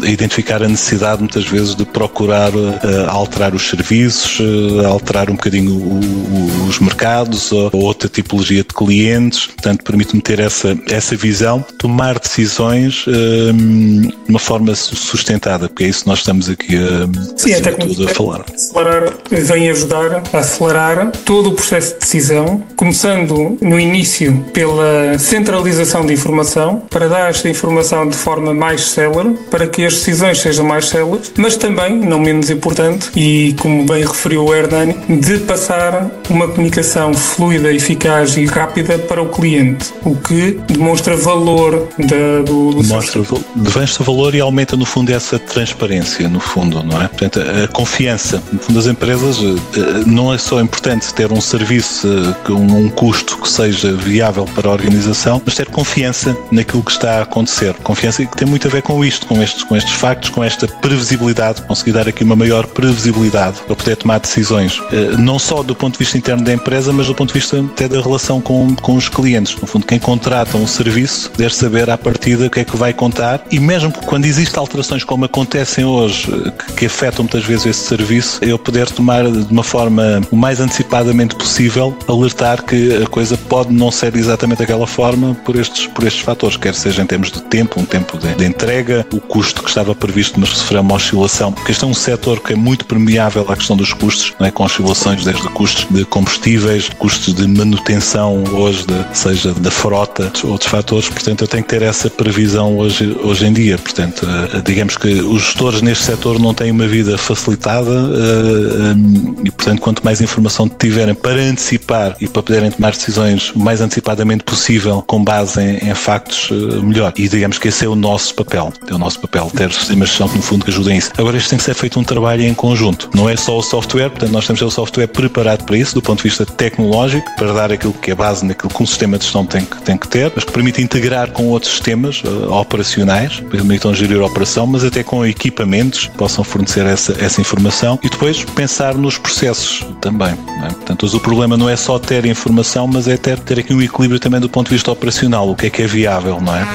identificar 0.07 0.63
a 0.63 0.67
necessidade 0.67 1.19
muitas 1.19 1.45
vezes 1.45 1.75
de 1.75 1.85
procurar 1.85 2.53
uh, 2.55 3.09
alterar 3.09 3.53
os 3.53 3.69
serviços, 3.69 4.39
uh, 4.39 4.87
alterar 4.87 5.29
um 5.29 5.35
bocadinho 5.35 5.71
o, 5.71 5.99
o, 5.99 6.67
os 6.67 6.79
mercados 6.79 7.51
ou, 7.51 7.69
ou, 7.73 7.83
outra 7.83 8.07
tipologia 8.07 8.63
de 8.63 8.73
clientes, 8.73 9.47
portanto 9.47 9.83
permite-me 9.83 10.21
ter 10.21 10.39
essa, 10.39 10.77
essa 10.89 11.15
visão, 11.15 11.63
tomar 11.77 12.17
decisões 12.19 13.05
uh, 13.07 13.53
de 13.53 14.13
uma 14.29 14.39
forma 14.39 14.73
sustentada, 14.75 15.67
porque 15.67 15.83
é 15.83 15.87
isso 15.87 16.03
que 16.03 16.09
nós 16.09 16.19
estamos 16.19 16.49
aqui 16.49 16.77
a, 16.77 17.37
Sim, 17.37 17.53
até 17.53 17.71
tudo 17.71 18.05
a 18.05 18.09
falar. 18.09 18.45
Acelerar, 18.53 19.13
vem 19.29 19.69
ajudar 19.69 20.23
a 20.31 20.37
acelerar 20.37 21.11
todo 21.25 21.49
o 21.49 21.53
processo 21.53 21.93
de 21.93 21.99
decisão, 21.99 22.63
começando 22.75 23.57
no 23.61 23.79
início 23.79 24.43
pela 24.53 25.17
centralização 25.19 26.05
de 26.05 26.12
informação, 26.13 26.83
para 26.89 27.07
dar 27.07 27.29
esta 27.29 27.49
informação 27.49 28.07
de 28.07 28.15
forma 28.15 28.53
mais 28.53 28.85
célere, 28.85 29.35
para 29.49 29.67
que 29.67 29.85
as 29.85 29.93
decisões 29.95 30.39
sejam 30.39 30.65
mais 30.65 30.87
céleres, 30.89 31.31
mas 31.37 31.57
também, 31.57 31.97
não 31.97 32.19
menos 32.19 32.49
importante, 32.49 33.09
e 33.15 33.55
como 33.59 33.85
bem 33.85 34.05
referiu 34.05 34.45
o 34.45 34.55
Hernani, 34.55 34.93
de 35.09 35.39
passar 35.39 36.09
uma 36.29 36.47
comunicação 36.47 37.13
fluida, 37.13 37.71
eficaz 37.71 38.37
e 38.37 38.45
rápida 38.45 38.97
para 38.99 39.21
o 39.21 39.29
cliente, 39.29 39.93
o 40.03 40.15
que 40.15 40.59
demonstra 40.67 41.15
valor 41.15 41.87
da, 41.97 42.41
do, 42.43 42.71
do 42.71 42.83
Demonstra, 42.83 43.21
demonstra 43.55 44.03
valor 44.03 44.35
e 44.35 44.39
aumenta, 44.39 44.75
no 44.75 44.85
fundo, 44.85 45.11
essa 45.11 45.39
transparência, 45.39 46.27
no 46.27 46.39
fundo, 46.39 46.83
não 46.83 47.01
é? 47.01 47.07
Portanto, 47.07 47.39
a 47.41 47.67
confiança. 47.67 48.41
No 48.51 48.59
fundo, 48.59 48.79
as 48.79 48.87
empresas 48.87 49.37
eh, 49.39 50.03
não 50.05 50.33
é 50.33 50.37
só 50.37 50.59
importante 50.61 51.13
ter 51.13 51.31
um 51.31 51.41
serviço 51.41 52.07
com 52.45 52.53
um 52.53 52.89
custo 52.89 53.37
que 53.37 53.49
seja 53.49 53.93
viável 53.93 54.45
para 54.55 54.69
a 54.69 54.71
organização, 54.71 55.41
mas 55.43 55.55
ter 55.55 55.67
confiança 55.93 56.35
naquilo 56.51 56.81
que 56.81 56.89
está 56.89 57.19
a 57.19 57.21
acontecer. 57.21 57.75
Confiança 57.83 58.25
que 58.25 58.35
tem 58.35 58.47
muito 58.47 58.67
a 58.67 58.71
ver 58.71 58.81
com 58.81 59.05
isto, 59.05 59.27
com 59.27 59.39
estes, 59.43 59.63
com 59.63 59.77
estes 59.77 59.93
factos, 59.93 60.31
com 60.31 60.43
esta 60.43 60.67
previsibilidade, 60.67 61.61
conseguir 61.61 61.91
dar 61.91 62.07
aqui 62.07 62.23
uma 62.23 62.35
maior 62.35 62.65
previsibilidade 62.65 63.59
para 63.61 63.75
poder 63.75 63.95
tomar 63.97 64.19
decisões, 64.19 64.81
eh, 64.91 65.15
não 65.19 65.37
só 65.37 65.61
do 65.61 65.75
ponto 65.75 65.93
de 65.93 65.99
vista 65.99 66.17
interno 66.17 66.43
da 66.43 66.51
empresa, 66.51 66.91
mas 66.91 67.05
do 67.05 67.13
ponto 67.13 67.31
de 67.31 67.39
vista 67.39 67.59
até 67.59 67.87
da 67.87 68.01
relação 68.01 68.41
com, 68.41 68.75
com 68.75 68.95
os 68.95 69.07
clientes. 69.07 69.55
No 69.61 69.67
fundo, 69.67 69.85
quem 69.85 69.99
contrata 69.99 70.57
um 70.57 70.65
serviço 70.65 71.31
deve 71.37 71.53
saber 71.53 71.87
à 71.91 71.97
partida 71.97 72.47
o 72.47 72.49
que 72.49 72.61
é 72.61 72.63
que 72.65 72.75
vai 72.75 72.91
contar 72.91 73.45
e 73.51 73.59
mesmo 73.59 73.93
quando 74.07 74.25
existem 74.25 74.59
alterações 74.59 75.03
como 75.03 75.25
acontecem 75.25 75.85
hoje, 75.85 76.25
que, 76.57 76.73
que 76.73 76.85
afetam 76.87 77.23
muitas 77.23 77.43
vezes 77.43 77.67
esse 77.67 77.87
serviço, 77.87 78.39
eu 78.41 78.57
poder 78.57 78.89
tomar 78.89 79.29
de 79.29 79.51
uma 79.51 79.63
forma 79.63 80.21
o 80.31 80.35
mais 80.35 80.59
antecipadamente 80.59 81.35
possível, 81.35 81.95
alertar 82.07 82.63
que 82.63 83.03
a 83.03 83.05
coisa 83.05 83.37
pode 83.37 83.71
não 83.71 83.91
ser 83.91 84.15
exatamente 84.15 84.57
daquela 84.57 84.87
forma 84.87 85.35
por 85.45 85.55
estes 85.55 85.82
por 85.87 86.05
estes 86.05 86.21
fatores, 86.21 86.57
quer 86.57 86.73
seja 86.75 87.01
em 87.01 87.05
termos 87.05 87.31
de 87.31 87.41
tempo, 87.41 87.79
um 87.79 87.85
tempo 87.85 88.17
de, 88.17 88.33
de 88.35 88.45
entrega, 88.45 89.05
o 89.13 89.19
custo 89.19 89.61
que 89.63 89.69
estava 89.69 89.93
previsto, 89.95 90.39
mas 90.39 90.49
sofreu 90.49 90.81
uma 90.81 90.95
oscilação, 90.95 91.51
porque 91.51 91.71
este 91.71 91.83
é 91.83 91.87
um 91.87 91.93
setor 91.93 92.41
que 92.41 92.53
é 92.53 92.55
muito 92.55 92.85
permeável 92.85 93.45
à 93.49 93.55
questão 93.55 93.75
dos 93.75 93.93
custos, 93.93 94.33
não 94.39 94.47
é? 94.47 94.51
com 94.51 94.63
oscilações 94.63 95.23
desde 95.23 95.47
custos 95.49 95.87
de 95.89 96.05
combustíveis, 96.05 96.89
custos 96.97 97.33
de 97.33 97.47
manutenção 97.47 98.43
hoje, 98.53 98.85
de, 98.85 99.17
seja 99.17 99.53
da 99.53 99.71
frota, 99.71 100.31
outros 100.43 100.69
fatores, 100.69 101.09
portanto 101.09 101.41
eu 101.41 101.47
tenho 101.47 101.63
que 101.63 101.69
ter 101.69 101.81
essa 101.81 102.09
previsão 102.09 102.77
hoje, 102.77 103.17
hoje 103.23 103.45
em 103.45 103.53
dia, 103.53 103.77
portanto 103.77 104.25
eh, 104.25 104.61
digamos 104.65 104.97
que 104.97 105.07
os 105.21 105.43
gestores 105.43 105.81
neste 105.81 106.03
setor 106.03 106.39
não 106.39 106.53
têm 106.53 106.71
uma 106.71 106.87
vida 106.87 107.17
facilitada 107.17 107.91
eh, 107.91 107.93
eh, 107.93 109.45
e 109.45 109.51
portanto 109.51 109.81
quanto 109.81 110.03
mais 110.03 110.21
informação 110.21 110.67
tiverem 110.67 111.15
para 111.15 111.41
antecipar 111.41 112.15
e 112.19 112.27
para 112.27 112.43
poderem 112.43 112.71
tomar 112.71 112.91
decisões 112.91 113.51
o 113.51 113.59
mais 113.59 113.81
antecipadamente 113.81 114.43
possível 114.43 115.03
com 115.05 115.23
base 115.23 115.61
em, 115.61 115.72
em 115.81 115.93
factos, 115.95 116.49
melhor. 116.81 117.13
E 117.17 117.27
digamos 117.27 117.57
que 117.57 117.67
esse 117.67 117.85
é 117.85 117.87
o 117.87 117.95
nosso 117.95 118.33
papel, 118.35 118.71
é 118.87 118.93
o 118.93 118.97
nosso 118.97 119.19
papel, 119.19 119.51
ter 119.55 119.71
sistemas 119.71 120.09
de 120.09 120.15
gestão 120.15 120.29
que 120.29 120.37
no 120.37 120.41
fundo 120.41 120.65
que 120.65 120.71
ajudem 120.71 120.97
isso. 120.97 121.11
Agora 121.17 121.37
isto 121.37 121.49
tem 121.49 121.57
que 121.57 121.63
ser 121.63 121.73
feito 121.73 121.99
um 121.99 122.03
trabalho 122.03 122.43
em 122.43 122.53
conjunto, 122.53 123.09
não 123.13 123.29
é 123.29 123.35
só 123.35 123.57
o 123.57 123.61
software, 123.61 124.09
portanto 124.09 124.31
nós 124.31 124.45
temos 124.45 124.61
o 124.61 124.69
software 124.69 125.07
preparado 125.07 125.65
para 125.65 125.77
isso, 125.77 125.93
do 125.95 126.01
ponto 126.01 126.17
de 126.17 126.29
vista 126.29 126.45
tecnológico, 126.45 127.29
para 127.35 127.53
dar 127.53 127.71
aquilo 127.71 127.93
que 127.93 128.11
é 128.11 128.15
base 128.15 128.45
naquilo 128.45 128.69
que 128.69 128.83
um 128.83 128.85
sistema 128.85 129.17
de 129.17 129.23
gestão 129.23 129.45
tem 129.45 129.65
que, 129.65 129.81
tem 129.81 129.97
que 129.97 130.07
ter, 130.07 130.31
mas 130.35 130.43
que 130.43 130.51
permite 130.51 130.81
integrar 130.81 131.31
com 131.31 131.47
outros 131.47 131.71
sistemas 131.71 132.21
uh, 132.23 132.51
operacionais, 132.51 133.39
permitam 133.39 133.93
gerir 133.93 134.21
a 134.21 134.25
operação, 134.25 134.65
mas 134.67 134.83
até 134.83 135.03
com 135.03 135.25
equipamentos 135.25 136.07
que 136.07 136.17
possam 136.17 136.43
fornecer 136.43 136.85
essa, 136.85 137.15
essa 137.19 137.41
informação 137.41 137.99
e 138.03 138.09
depois 138.09 138.43
pensar 138.43 138.95
nos 138.95 139.17
processos 139.17 139.85
também. 140.01 140.33
É? 140.63 140.67
Portanto, 140.67 141.05
o 141.05 141.19
problema 141.19 141.57
não 141.57 141.69
é 141.69 141.75
só 141.75 141.99
ter 141.99 142.25
informação, 142.25 142.87
mas 142.87 143.07
é 143.07 143.17
ter, 143.17 143.39
ter 143.39 143.59
aqui 143.59 143.73
um 143.73 143.81
equilíbrio 143.81 144.19
também 144.19 144.39
do 144.39 144.49
ponto 144.49 144.67
de 144.67 144.75
vista 144.75 144.91
operacional, 144.91 145.49
que 145.63 145.67
é 145.67 145.69
que 145.69 145.81
é 145.83 145.87
viável, 145.87 146.41
não 146.41 146.53
é? 146.53 146.67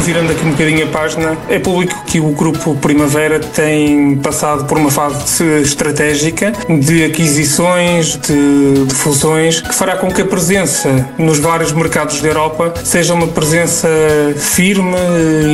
Virando 0.00 0.32
aqui 0.32 0.44
um 0.44 0.50
bocadinho 0.50 0.84
a 0.84 0.90
página, 0.90 1.38
é 1.48 1.58
público 1.58 2.04
que 2.04 2.20
o 2.20 2.30
Grupo 2.30 2.74
Primavera 2.76 3.40
tem 3.40 4.16
passado 4.16 4.64
por 4.64 4.78
uma 4.78 4.90
fase 4.90 5.44
estratégica 5.62 6.52
de 6.80 7.04
aquisições, 7.04 8.16
de, 8.16 8.84
de 8.84 8.94
fusões, 8.94 9.60
que 9.60 9.74
fará 9.74 9.96
com 9.96 10.10
que 10.10 10.22
a 10.22 10.24
presença 10.24 11.08
nos 11.18 11.38
vários 11.38 11.72
mercados 11.72 12.20
da 12.20 12.28
Europa 12.28 12.74
seja 12.84 13.14
uma 13.14 13.26
presença 13.26 13.88
firme 14.36 14.96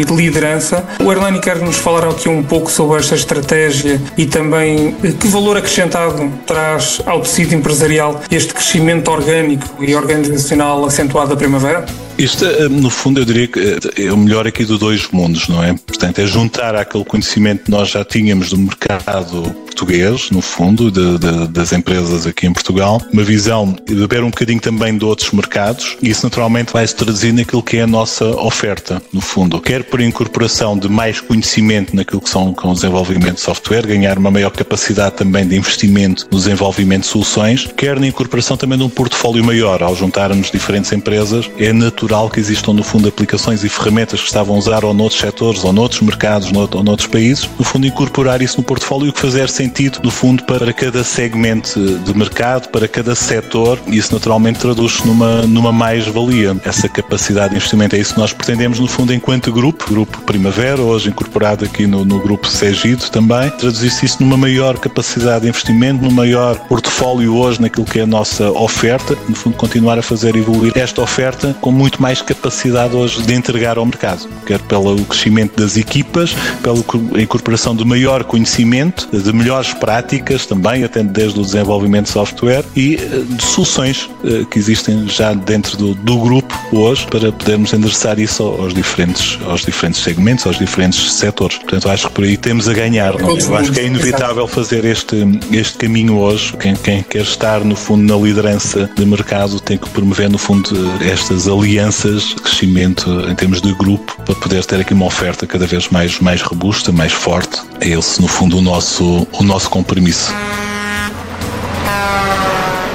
e 0.01 0.05
de 0.05 0.15
liderança. 0.15 0.85
O 1.01 1.11
Erlani 1.11 1.41
quer 1.41 1.59
nos 1.59 1.77
falar 1.77 2.09
aqui 2.09 2.29
um 2.29 2.43
pouco 2.43 2.71
sobre 2.71 2.99
esta 2.99 3.15
estratégia 3.15 4.01
e 4.17 4.27
também 4.27 4.93
que 4.93 5.29
valor 5.29 5.57
acrescentado 5.57 6.31
traz 6.47 7.01
ao 7.07 7.21
tecido 7.21 7.55
empresarial 7.55 8.21
este 8.31 8.55
crescimento 8.55 9.11
orgânico 9.11 9.83
e 9.83 9.95
organizacional 9.95 10.85
acentuado 10.85 11.31
da 11.31 11.37
Primavera? 11.37 11.85
Isto, 12.23 12.45
eh, 12.45 12.69
no 12.69 12.89
fundo, 12.89 13.21
eu 13.21 13.25
diria 13.25 13.49
que 13.49 13.59
eh, 13.59 14.07
é 14.07 14.13
o 14.13 14.17
melhor 14.17 14.47
aqui 14.47 14.65
dos 14.65 14.79
dois 14.79 15.09
mundos, 15.11 15.49
não 15.49 15.61
é? 15.61 15.73
Portanto, 15.73 16.21
é 16.21 16.25
juntar 16.25 16.77
aquele 16.77 17.05
conhecimento 17.05 17.65
que 17.65 17.71
nós 17.73 17.91
já 17.91 18.05
tínhamos 18.05 18.51
do 18.51 18.59
mercado 18.59 19.43
português, 19.67 20.31
no 20.31 20.41
fundo, 20.41 20.89
de, 20.89 21.19
de, 21.19 21.49
das 21.49 21.73
empresas 21.73 22.25
aqui 22.25 22.47
em 22.47 22.53
Portugal, 22.53 23.03
uma 23.13 23.25
visão 23.25 23.77
de 23.85 23.95
beber 23.97 24.23
um 24.23 24.31
bocadinho 24.31 24.61
também 24.61 24.97
de 24.97 25.05
outros 25.05 25.33
mercados, 25.33 25.97
e 26.01 26.11
isso 26.11 26.25
naturalmente 26.25 26.73
vai 26.73 26.87
se 26.87 26.95
traduzir 26.95 27.33
naquilo 27.33 27.63
que 27.63 27.79
é 27.79 27.83
a 27.83 27.87
nossa 27.89 28.25
oferta, 28.25 29.03
no 29.13 29.21
fundo. 29.21 29.61
Quer 29.61 29.83
por 29.83 30.01
incorporação 30.01 30.79
de 30.79 30.89
mais 30.89 31.21
conhecimento 31.21 31.97
naquilo 31.97 32.21
que 32.21 32.29
são 32.29 32.55
com 32.55 32.71
o 32.71 32.75
desenvolvimento 32.75 33.35
de 33.35 33.41
software, 33.41 33.85
ganhar 33.85 34.17
uma 34.17 34.31
maior 34.31 34.51
capacidade 34.51 35.17
também 35.17 35.45
de 35.45 35.57
investimento 35.57 36.29
no 36.31 36.39
desenvolvimento 36.39 37.03
de 37.03 37.09
soluções, 37.09 37.69
quer 37.77 37.99
na 37.99 38.07
incorporação 38.07 38.57
também 38.57 38.79
de 38.79 38.85
um 38.85 38.89
portfólio 38.89 39.43
maior. 39.43 39.83
Ao 39.83 39.97
juntarmos 39.97 40.53
diferentes 40.53 40.93
empresas, 40.93 41.51
é 41.59 41.73
natural 41.73 42.12
que 42.31 42.39
existam, 42.39 42.73
no 42.73 42.83
fundo, 42.83 43.09
aplicações 43.09 43.65
e 43.65 43.69
ferramentas 43.69 44.21
que 44.21 44.27
estavam 44.27 44.55
a 44.55 44.59
usar 44.59 44.85
ou 44.85 44.93
noutros 44.93 45.21
setores, 45.21 45.65
ou 45.65 45.73
noutros 45.73 46.01
mercados, 46.03 46.51
ou 46.53 46.83
noutros 46.83 47.09
países, 47.09 47.49
no 47.59 47.65
fundo, 47.65 47.87
incorporar 47.87 48.43
isso 48.43 48.59
no 48.59 48.63
portfólio 48.63 49.09
e 49.09 49.13
que 49.13 49.21
fazer 49.21 49.49
sentido, 49.49 50.01
no 50.03 50.11
fundo, 50.11 50.45
para 50.45 50.73
cada 50.73 51.03
segmento 51.03 51.81
de 51.99 52.15
mercado, 52.15 52.69
para 52.69 52.87
cada 52.87 53.15
setor, 53.15 53.79
e 53.87 53.97
isso 53.97 54.13
naturalmente 54.13 54.59
traduz-se 54.59 55.07
numa, 55.07 55.43
numa 55.43 55.73
mais-valia. 55.73 56.57
Essa 56.65 56.89
capacidade 56.89 57.51
de 57.51 57.57
investimento 57.57 57.97
é 57.97 57.99
isso 57.99 58.15
que 58.15 58.21
nós 58.21 58.33
pretendemos, 58.33 58.79
no 58.79 58.87
fundo, 58.87 59.13
enquanto 59.13 59.51
grupo, 59.51 59.87
Grupo 59.89 60.21
Primavera, 60.23 60.81
hoje 60.83 61.09
incorporado 61.09 61.65
aqui 61.65 61.87
no, 61.87 62.05
no 62.05 62.21
Grupo 62.21 62.47
Segido 62.47 63.09
também, 63.11 63.51
traduzir-se 63.51 64.05
isso 64.05 64.23
numa 64.23 64.37
maior 64.37 64.79
capacidade 64.79 65.43
de 65.43 65.49
investimento, 65.49 66.05
num 66.05 66.11
maior 66.11 66.57
portfólio 66.69 67.37
hoje 67.37 67.61
naquilo 67.61 67.87
que 67.87 67.99
é 67.99 68.03
a 68.03 68.07
nossa 68.07 68.51
oferta, 68.51 69.17
no 69.29 69.35
fundo, 69.35 69.57
continuar 69.57 69.99
a 69.99 70.03
fazer 70.03 70.37
evoluir 70.37 70.73
esta 70.77 71.01
oferta 71.01 71.55
com 71.61 71.71
muito 71.71 71.92
mais 72.01 72.21
capacidade 72.21 72.95
hoje 72.95 73.23
de 73.23 73.35
entregar 73.35 73.79
ao 73.79 73.87
mercado, 73.87 74.29
quer 74.47 74.61
pelo 74.61 75.05
crescimento 75.05 75.61
das 75.61 75.77
equipas, 75.77 76.35
pela 76.63 76.79
incorporação 77.21 77.75
de 77.75 77.85
maior 77.85 78.25
conhecimento, 78.25 79.09
de 79.13 79.33
melhor 79.33 79.53
melhores 79.53 79.75
práticas 79.75 80.47
também, 80.47 80.83
até 80.83 81.03
desde 81.03 81.39
o 81.39 81.43
desenvolvimento 81.43 82.07
de 82.07 82.13
software 82.13 82.65
e 82.75 82.95
eh, 82.95 83.23
de 83.29 83.45
soluções 83.45 84.09
eh, 84.25 84.45
que 84.51 84.59
existem 84.59 85.09
já 85.09 85.35
dentro 85.35 85.77
do, 85.77 85.95
do 85.95 86.19
grupo 86.19 86.59
hoje 86.73 87.07
para 87.07 87.31
podermos 87.31 87.73
endereçar 87.73 88.19
isso 88.19 88.43
aos 88.43 88.73
diferentes, 88.73 89.39
aos 89.47 89.63
diferentes 89.65 90.03
segmentos, 90.03 90.47
aos 90.47 90.59
diferentes 90.59 91.13
setores. 91.13 91.59
Portanto, 91.59 91.89
acho 91.91 92.09
que 92.09 92.15
por 92.15 92.25
aí 92.25 92.37
temos 92.37 92.69
a 92.69 92.73
ganhar. 92.73 93.19
Não? 93.19 93.39
Eu 93.39 93.57
acho 93.57 93.73
que 93.73 93.81
é 93.81 93.87
inevitável 93.87 94.47
fazer 94.49 94.85
este, 94.85 95.17
este 95.53 95.77
caminho 95.77 96.19
hoje. 96.19 96.55
Quem, 96.57 96.75
quem 96.75 97.03
quer 97.03 97.23
estar, 97.23 97.61
no 97.61 97.77
fundo, 97.77 98.03
na 98.03 98.21
liderança 98.21 98.91
de 98.97 99.05
mercado 99.05 99.61
tem 99.61 99.77
que 99.77 99.89
promover, 99.91 100.31
no 100.31 100.39
fundo, 100.39 100.71
estas 101.03 101.47
alianças 101.47 101.82
de 101.91 102.37
crescimento 102.37 103.11
em 103.29 103.35
termos 103.35 103.61
de 103.61 103.73
grupo 103.75 104.17
para 104.25 104.35
poder 104.35 104.65
ter 104.65 104.81
aqui 104.81 104.95
uma 104.95 105.07
oferta 105.07 105.47
cada 105.47 105.67
vez 105.67 105.89
mais, 105.89 106.21
mais 106.21 106.41
robusta, 106.41 106.93
mais 106.93 107.13
forte. 107.13 107.61
É 107.81 107.89
esse, 107.89 108.21
no 108.21 108.29
fundo, 108.29 108.59
o 108.59 108.61
nosso, 108.61 109.27
o 109.33 109.43
nosso 109.43 109.69
compromisso. 109.69 110.33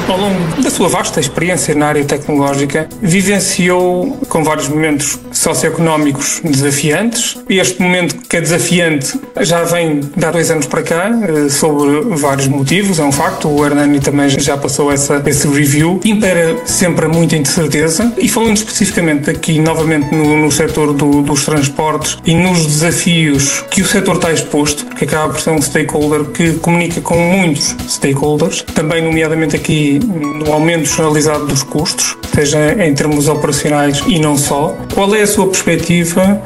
Ao 0.07 0.17
longo 0.17 0.61
da 0.61 0.69
sua 0.69 0.87
vasta 0.87 1.19
experiência 1.19 1.75
na 1.75 1.87
área 1.87 2.05
tecnológica, 2.05 2.87
vivenciou 3.01 4.17
com 4.29 4.41
vários 4.43 4.69
momentos 4.69 5.19
socioeconómicos 5.37 6.41
desafiantes. 6.43 7.37
Este 7.49 7.81
momento 7.81 8.15
que 8.27 8.37
é 8.37 8.41
desafiante 8.41 9.19
já 9.41 9.63
vem 9.63 9.99
de 9.99 10.25
há 10.25 10.31
dois 10.31 10.49
anos 10.51 10.65
para 10.65 10.81
cá, 10.83 11.09
eh, 11.09 11.49
sobre 11.49 12.01
vários 12.15 12.47
motivos, 12.47 12.99
é 12.99 13.03
um 13.03 13.11
facto. 13.11 13.47
O 13.47 13.65
Hernani 13.65 13.99
também 13.99 14.29
já 14.29 14.57
passou 14.57 14.91
essa, 14.91 15.21
esse 15.25 15.47
review. 15.47 15.99
Impera 16.03 16.57
sempre 16.65 17.07
muita 17.07 17.35
incerteza. 17.35 18.11
E 18.17 18.27
falando 18.27 18.57
especificamente 18.57 19.29
aqui, 19.29 19.59
novamente, 19.59 20.13
no, 20.13 20.37
no 20.37 20.51
setor 20.51 20.93
do, 20.93 21.21
dos 21.21 21.45
transportes 21.45 22.17
e 22.25 22.33
nos 22.33 22.65
desafios 22.65 23.63
que 23.69 23.81
o 23.81 23.85
setor 23.85 24.15
está 24.15 24.31
exposto, 24.31 24.85
que 24.95 25.05
acaba 25.05 25.33
por 25.33 25.41
ser 25.41 25.51
um 25.51 25.61
stakeholder 25.61 26.25
que 26.25 26.53
comunica 26.53 27.01
com 27.01 27.17
muitos 27.17 27.75
stakeholders, 27.87 28.63
também, 28.73 29.03
nomeadamente 29.03 29.55
aqui 29.55 29.99
no 29.99 30.51
aumento 30.51 30.87
generalizado 30.87 31.45
dos 31.45 31.63
custos, 31.63 32.17
seja 32.33 32.73
em 32.83 32.93
termos 32.93 33.27
operacionais 33.27 34.01
e 34.07 34.19
não 34.19 34.37
só. 34.37 34.75
Qual 34.97 35.13
é 35.13 35.21
a 35.21 35.27
sua 35.27 35.45
perspectiva 35.45 36.41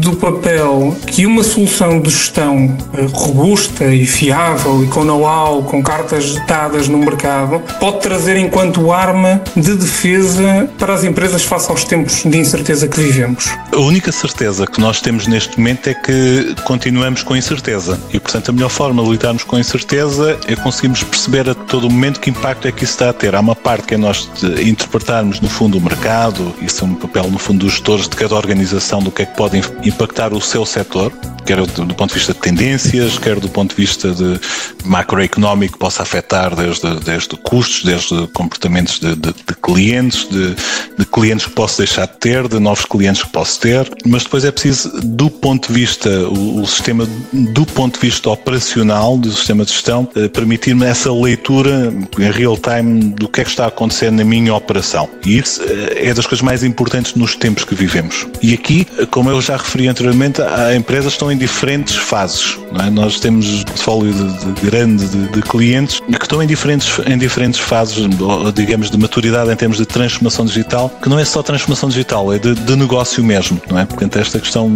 do 0.00 0.14
papel 0.14 0.96
que 1.04 1.26
uma 1.26 1.42
solução 1.42 2.00
de 2.00 2.10
gestão 2.10 2.78
eh, 2.94 3.06
robusta 3.12 3.92
e 3.92 4.06
fiável 4.06 4.84
e 4.84 4.86
com 4.86 5.02
know-how, 5.02 5.64
com 5.64 5.82
cartas 5.82 6.36
dadas 6.46 6.86
no 6.86 6.96
mercado, 6.98 7.60
pode 7.80 8.00
trazer 8.00 8.36
enquanto 8.36 8.92
arma 8.92 9.42
de 9.56 9.74
defesa 9.74 10.70
para 10.78 10.94
as 10.94 11.02
empresas 11.02 11.42
face 11.42 11.68
aos 11.70 11.82
tempos 11.82 12.22
de 12.22 12.38
incerteza 12.38 12.86
que 12.86 13.00
vivemos? 13.00 13.50
A 13.72 13.80
única 13.80 14.12
certeza 14.12 14.64
que 14.64 14.80
nós 14.80 15.00
temos 15.00 15.26
neste 15.26 15.58
momento 15.58 15.88
é 15.88 15.94
que 15.94 16.54
continuamos 16.64 17.24
com 17.24 17.34
incerteza 17.36 18.00
e, 18.12 18.20
portanto, 18.20 18.50
a 18.50 18.52
melhor 18.52 18.70
forma 18.70 19.02
de 19.02 19.10
lidarmos 19.10 19.42
com 19.42 19.56
a 19.56 19.60
incerteza 19.60 20.38
é 20.46 20.54
conseguirmos 20.54 21.02
perceber 21.02 21.50
a 21.50 21.54
todo 21.54 21.90
momento 21.90 22.20
que 22.20 22.30
impacto 22.30 22.68
é 22.68 22.70
que 22.70 22.84
isso 22.84 22.92
está 22.92 23.10
a 23.10 23.12
ter. 23.12 23.34
Há 23.34 23.40
uma 23.40 23.56
parte 23.56 23.88
que 23.88 23.94
é 23.94 23.98
nós 23.98 24.30
interpretarmos, 24.64 25.40
no 25.40 25.48
fundo, 25.48 25.78
o 25.78 25.80
mercado, 25.80 26.54
isso 26.62 26.84
é 26.84 26.86
um 26.86 26.94
papel, 26.94 27.28
no 27.28 27.38
fundo, 27.38 27.66
dos 27.66 27.80
gestores 27.88 28.08
de 28.08 28.16
cada 28.16 28.34
organização, 28.34 29.02
do 29.02 29.10
que 29.10 29.22
é 29.22 29.26
que 29.26 29.34
pode 29.34 29.56
impactar 29.82 30.34
o 30.34 30.40
seu 30.42 30.66
setor, 30.66 31.10
quer 31.46 31.64
do, 31.64 31.94
ponto 31.94 32.10
de 32.10 32.14
vista 32.16 32.34
de 32.34 32.40
tendências, 32.40 33.18
quer 33.18 33.40
do 33.40 33.48
ponto 33.48 33.74
de 33.74 33.80
vista 33.80 34.12
de 34.12 34.38
macroeconómico, 34.84 35.72
que 35.72 35.78
possa 35.78 36.02
afetar 36.02 36.54
desde, 36.54 37.00
desde 37.00 37.34
custos, 37.38 37.82
desde 37.84 38.26
comportamentos 38.28 39.00
de, 39.00 39.14
de, 39.14 39.32
de 39.32 39.54
clientes, 39.62 40.28
de, 40.28 40.54
de, 40.98 41.06
clientes 41.06 41.46
que 41.46 41.52
posso 41.52 41.78
deixar 41.78 42.06
de 42.06 42.18
ter, 42.18 42.46
de 42.46 42.58
novos 42.58 42.84
clientes 42.84 43.22
que 43.22 43.30
posso 43.30 43.58
ter, 43.58 43.90
mas 44.04 44.24
depois 44.24 44.44
é 44.44 44.50
preciso, 44.50 44.90
do 45.02 45.30
ponto 45.30 45.72
de 45.72 45.80
vista, 45.80 46.10
o, 46.28 46.60
o 46.60 46.66
sistema, 46.66 47.08
do 47.32 47.64
ponto 47.64 47.98
de 47.98 48.06
vista 48.06 48.28
operacional 48.28 49.16
do 49.16 49.32
sistema 49.32 49.64
de 49.64 49.72
gestão, 49.72 50.06
eh, 50.14 50.28
permitir-me 50.28 50.84
essa 50.84 51.10
leitura 51.10 51.90
em 52.18 52.30
real 52.30 52.58
time 52.58 53.14
do 53.14 53.26
que 53.26 53.40
é 53.40 53.44
que 53.44 53.50
está 53.50 53.64
a 53.64 53.68
acontecer 53.68 54.12
na 54.12 54.24
minha 54.24 54.54
operação. 54.54 55.08
E 55.24 55.38
isso 55.38 55.62
é 55.96 56.12
das 56.12 56.26
coisas 56.26 56.42
mais 56.42 56.62
importantes 56.62 57.14
nos 57.14 57.34
tempos 57.34 57.64
que 57.64 57.77
vivemos. 57.78 58.26
E 58.42 58.52
aqui, 58.52 58.86
como 59.10 59.30
eu 59.30 59.40
já 59.40 59.56
referi 59.56 59.88
anteriormente, 59.88 60.42
as 60.42 60.74
empresas 60.74 61.12
estão 61.12 61.30
em 61.30 61.36
diferentes 61.36 61.94
fases. 61.94 62.58
É? 62.84 62.90
Nós 62.90 63.20
temos 63.20 63.46
um 63.46 63.62
portfólio 63.62 64.12
de, 64.12 64.52
de 64.52 64.70
grande 64.70 65.06
de, 65.06 65.28
de, 65.28 65.42
clientes 65.42 66.00
que 66.00 66.22
estão 66.22 66.42
em 66.42 66.46
diferentes, 66.46 66.98
em 67.06 67.16
diferentes 67.16 67.60
fases, 67.60 68.06
digamos, 68.54 68.90
de 68.90 68.98
maturidade 68.98 69.50
em 69.50 69.56
termos 69.56 69.78
de 69.78 69.86
transformação 69.86 70.44
digital, 70.44 70.90
que 71.02 71.08
não 71.08 71.18
é 71.18 71.24
só 71.24 71.42
transformação 71.42 71.88
digital, 71.88 72.32
é 72.32 72.38
de, 72.38 72.54
de 72.54 72.76
negócio 72.76 73.22
mesmo. 73.22 73.60
Não 73.70 73.78
é? 73.78 73.84
Portanto, 73.84 74.18
esta 74.18 74.38
questão 74.38 74.68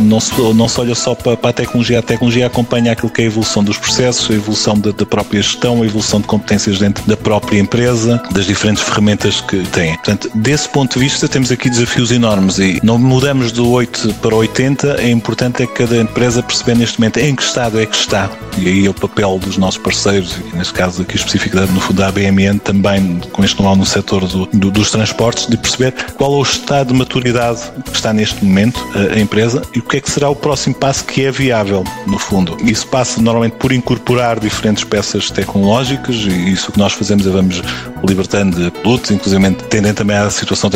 não, 0.00 0.20
se, 0.20 0.32
não 0.54 0.68
se 0.68 0.80
olha 0.80 0.94
só 0.94 1.14
para, 1.14 1.36
para, 1.36 1.50
a 1.50 1.52
tecnologia, 1.52 2.00
a 2.00 2.02
tecnologia 2.02 2.46
acompanha 2.46 2.92
aquilo 2.92 3.10
que 3.10 3.22
é 3.22 3.24
a 3.24 3.26
evolução 3.28 3.62
dos 3.62 3.78
processos, 3.78 4.30
a 4.30 4.34
evolução 4.34 4.78
da, 4.78 4.90
da 4.90 5.06
própria 5.06 5.40
gestão, 5.40 5.82
a 5.82 5.86
evolução 5.86 6.20
de 6.20 6.26
competências 6.26 6.78
dentro 6.78 7.04
da 7.06 7.16
própria 7.16 7.58
empresa, 7.58 8.20
das 8.32 8.46
diferentes 8.46 8.82
ferramentas 8.82 9.40
que 9.40 9.62
têm. 9.68 9.94
Portanto, 9.94 10.30
desse 10.34 10.68
ponto 10.68 10.98
de 10.98 11.04
vista, 11.04 11.28
temos 11.28 11.50
aqui 11.52 11.70
desafios 11.70 12.10
enormes 12.10 12.31
e 12.58 12.80
não 12.82 12.96
mudamos 12.98 13.52
do 13.52 13.70
8 13.70 14.14
para 14.14 14.34
80. 14.34 15.02
É 15.02 15.10
importante 15.10 15.62
é 15.62 15.66
que 15.66 15.74
cada 15.74 15.98
empresa 15.98 16.42
perceber 16.42 16.76
neste 16.76 16.98
momento 16.98 17.18
em 17.18 17.34
que 17.34 17.42
estado 17.42 17.78
é 17.78 17.84
que 17.84 17.94
está. 17.94 18.30
E 18.56 18.68
aí 18.68 18.86
é 18.86 18.90
o 18.90 18.94
papel 18.94 19.38
dos 19.38 19.56
nossos 19.58 19.78
parceiros, 19.78 20.36
e 20.52 20.56
neste 20.56 20.72
caso 20.72 21.02
aqui 21.02 21.16
especificamente 21.16 21.72
no 21.72 21.80
fundo 21.80 21.98
da 21.98 22.08
ABMN, 22.08 22.58
também 22.58 23.20
com 23.32 23.44
este 23.44 23.60
know 23.62 23.76
no 23.76 23.84
setor 23.84 24.26
do, 24.26 24.46
do, 24.46 24.70
dos 24.70 24.90
transportes, 24.90 25.46
de 25.46 25.56
perceber 25.56 25.92
qual 26.16 26.32
é 26.32 26.36
o 26.36 26.42
estado 26.42 26.88
de 26.88 26.94
maturidade 26.98 27.60
que 27.84 27.96
está 27.96 28.12
neste 28.12 28.44
momento 28.44 28.80
a, 28.94 29.14
a 29.14 29.20
empresa 29.20 29.62
e 29.74 29.78
o 29.78 29.82
que 29.82 29.98
é 29.98 30.00
que 30.00 30.10
será 30.10 30.28
o 30.28 30.36
próximo 30.36 30.74
passo 30.74 31.04
que 31.04 31.24
é 31.24 31.30
viável, 31.30 31.84
no 32.06 32.18
fundo. 32.18 32.56
Isso 32.62 32.86
passa 32.86 33.20
normalmente 33.20 33.56
por 33.56 33.72
incorporar 33.72 34.38
diferentes 34.38 34.84
peças 34.84 35.30
tecnológicas 35.30 36.16
e 36.16 36.52
isso 36.52 36.72
que 36.72 36.78
nós 36.78 36.92
fazemos 36.92 37.26
é 37.26 37.30
vamos 37.30 37.62
libertando 38.06 38.64
de 38.64 38.70
produtos, 38.70 39.10
inclusive 39.10 39.54
tendendo 39.68 39.96
também 39.96 40.16
à 40.16 40.30
situação 40.30 40.70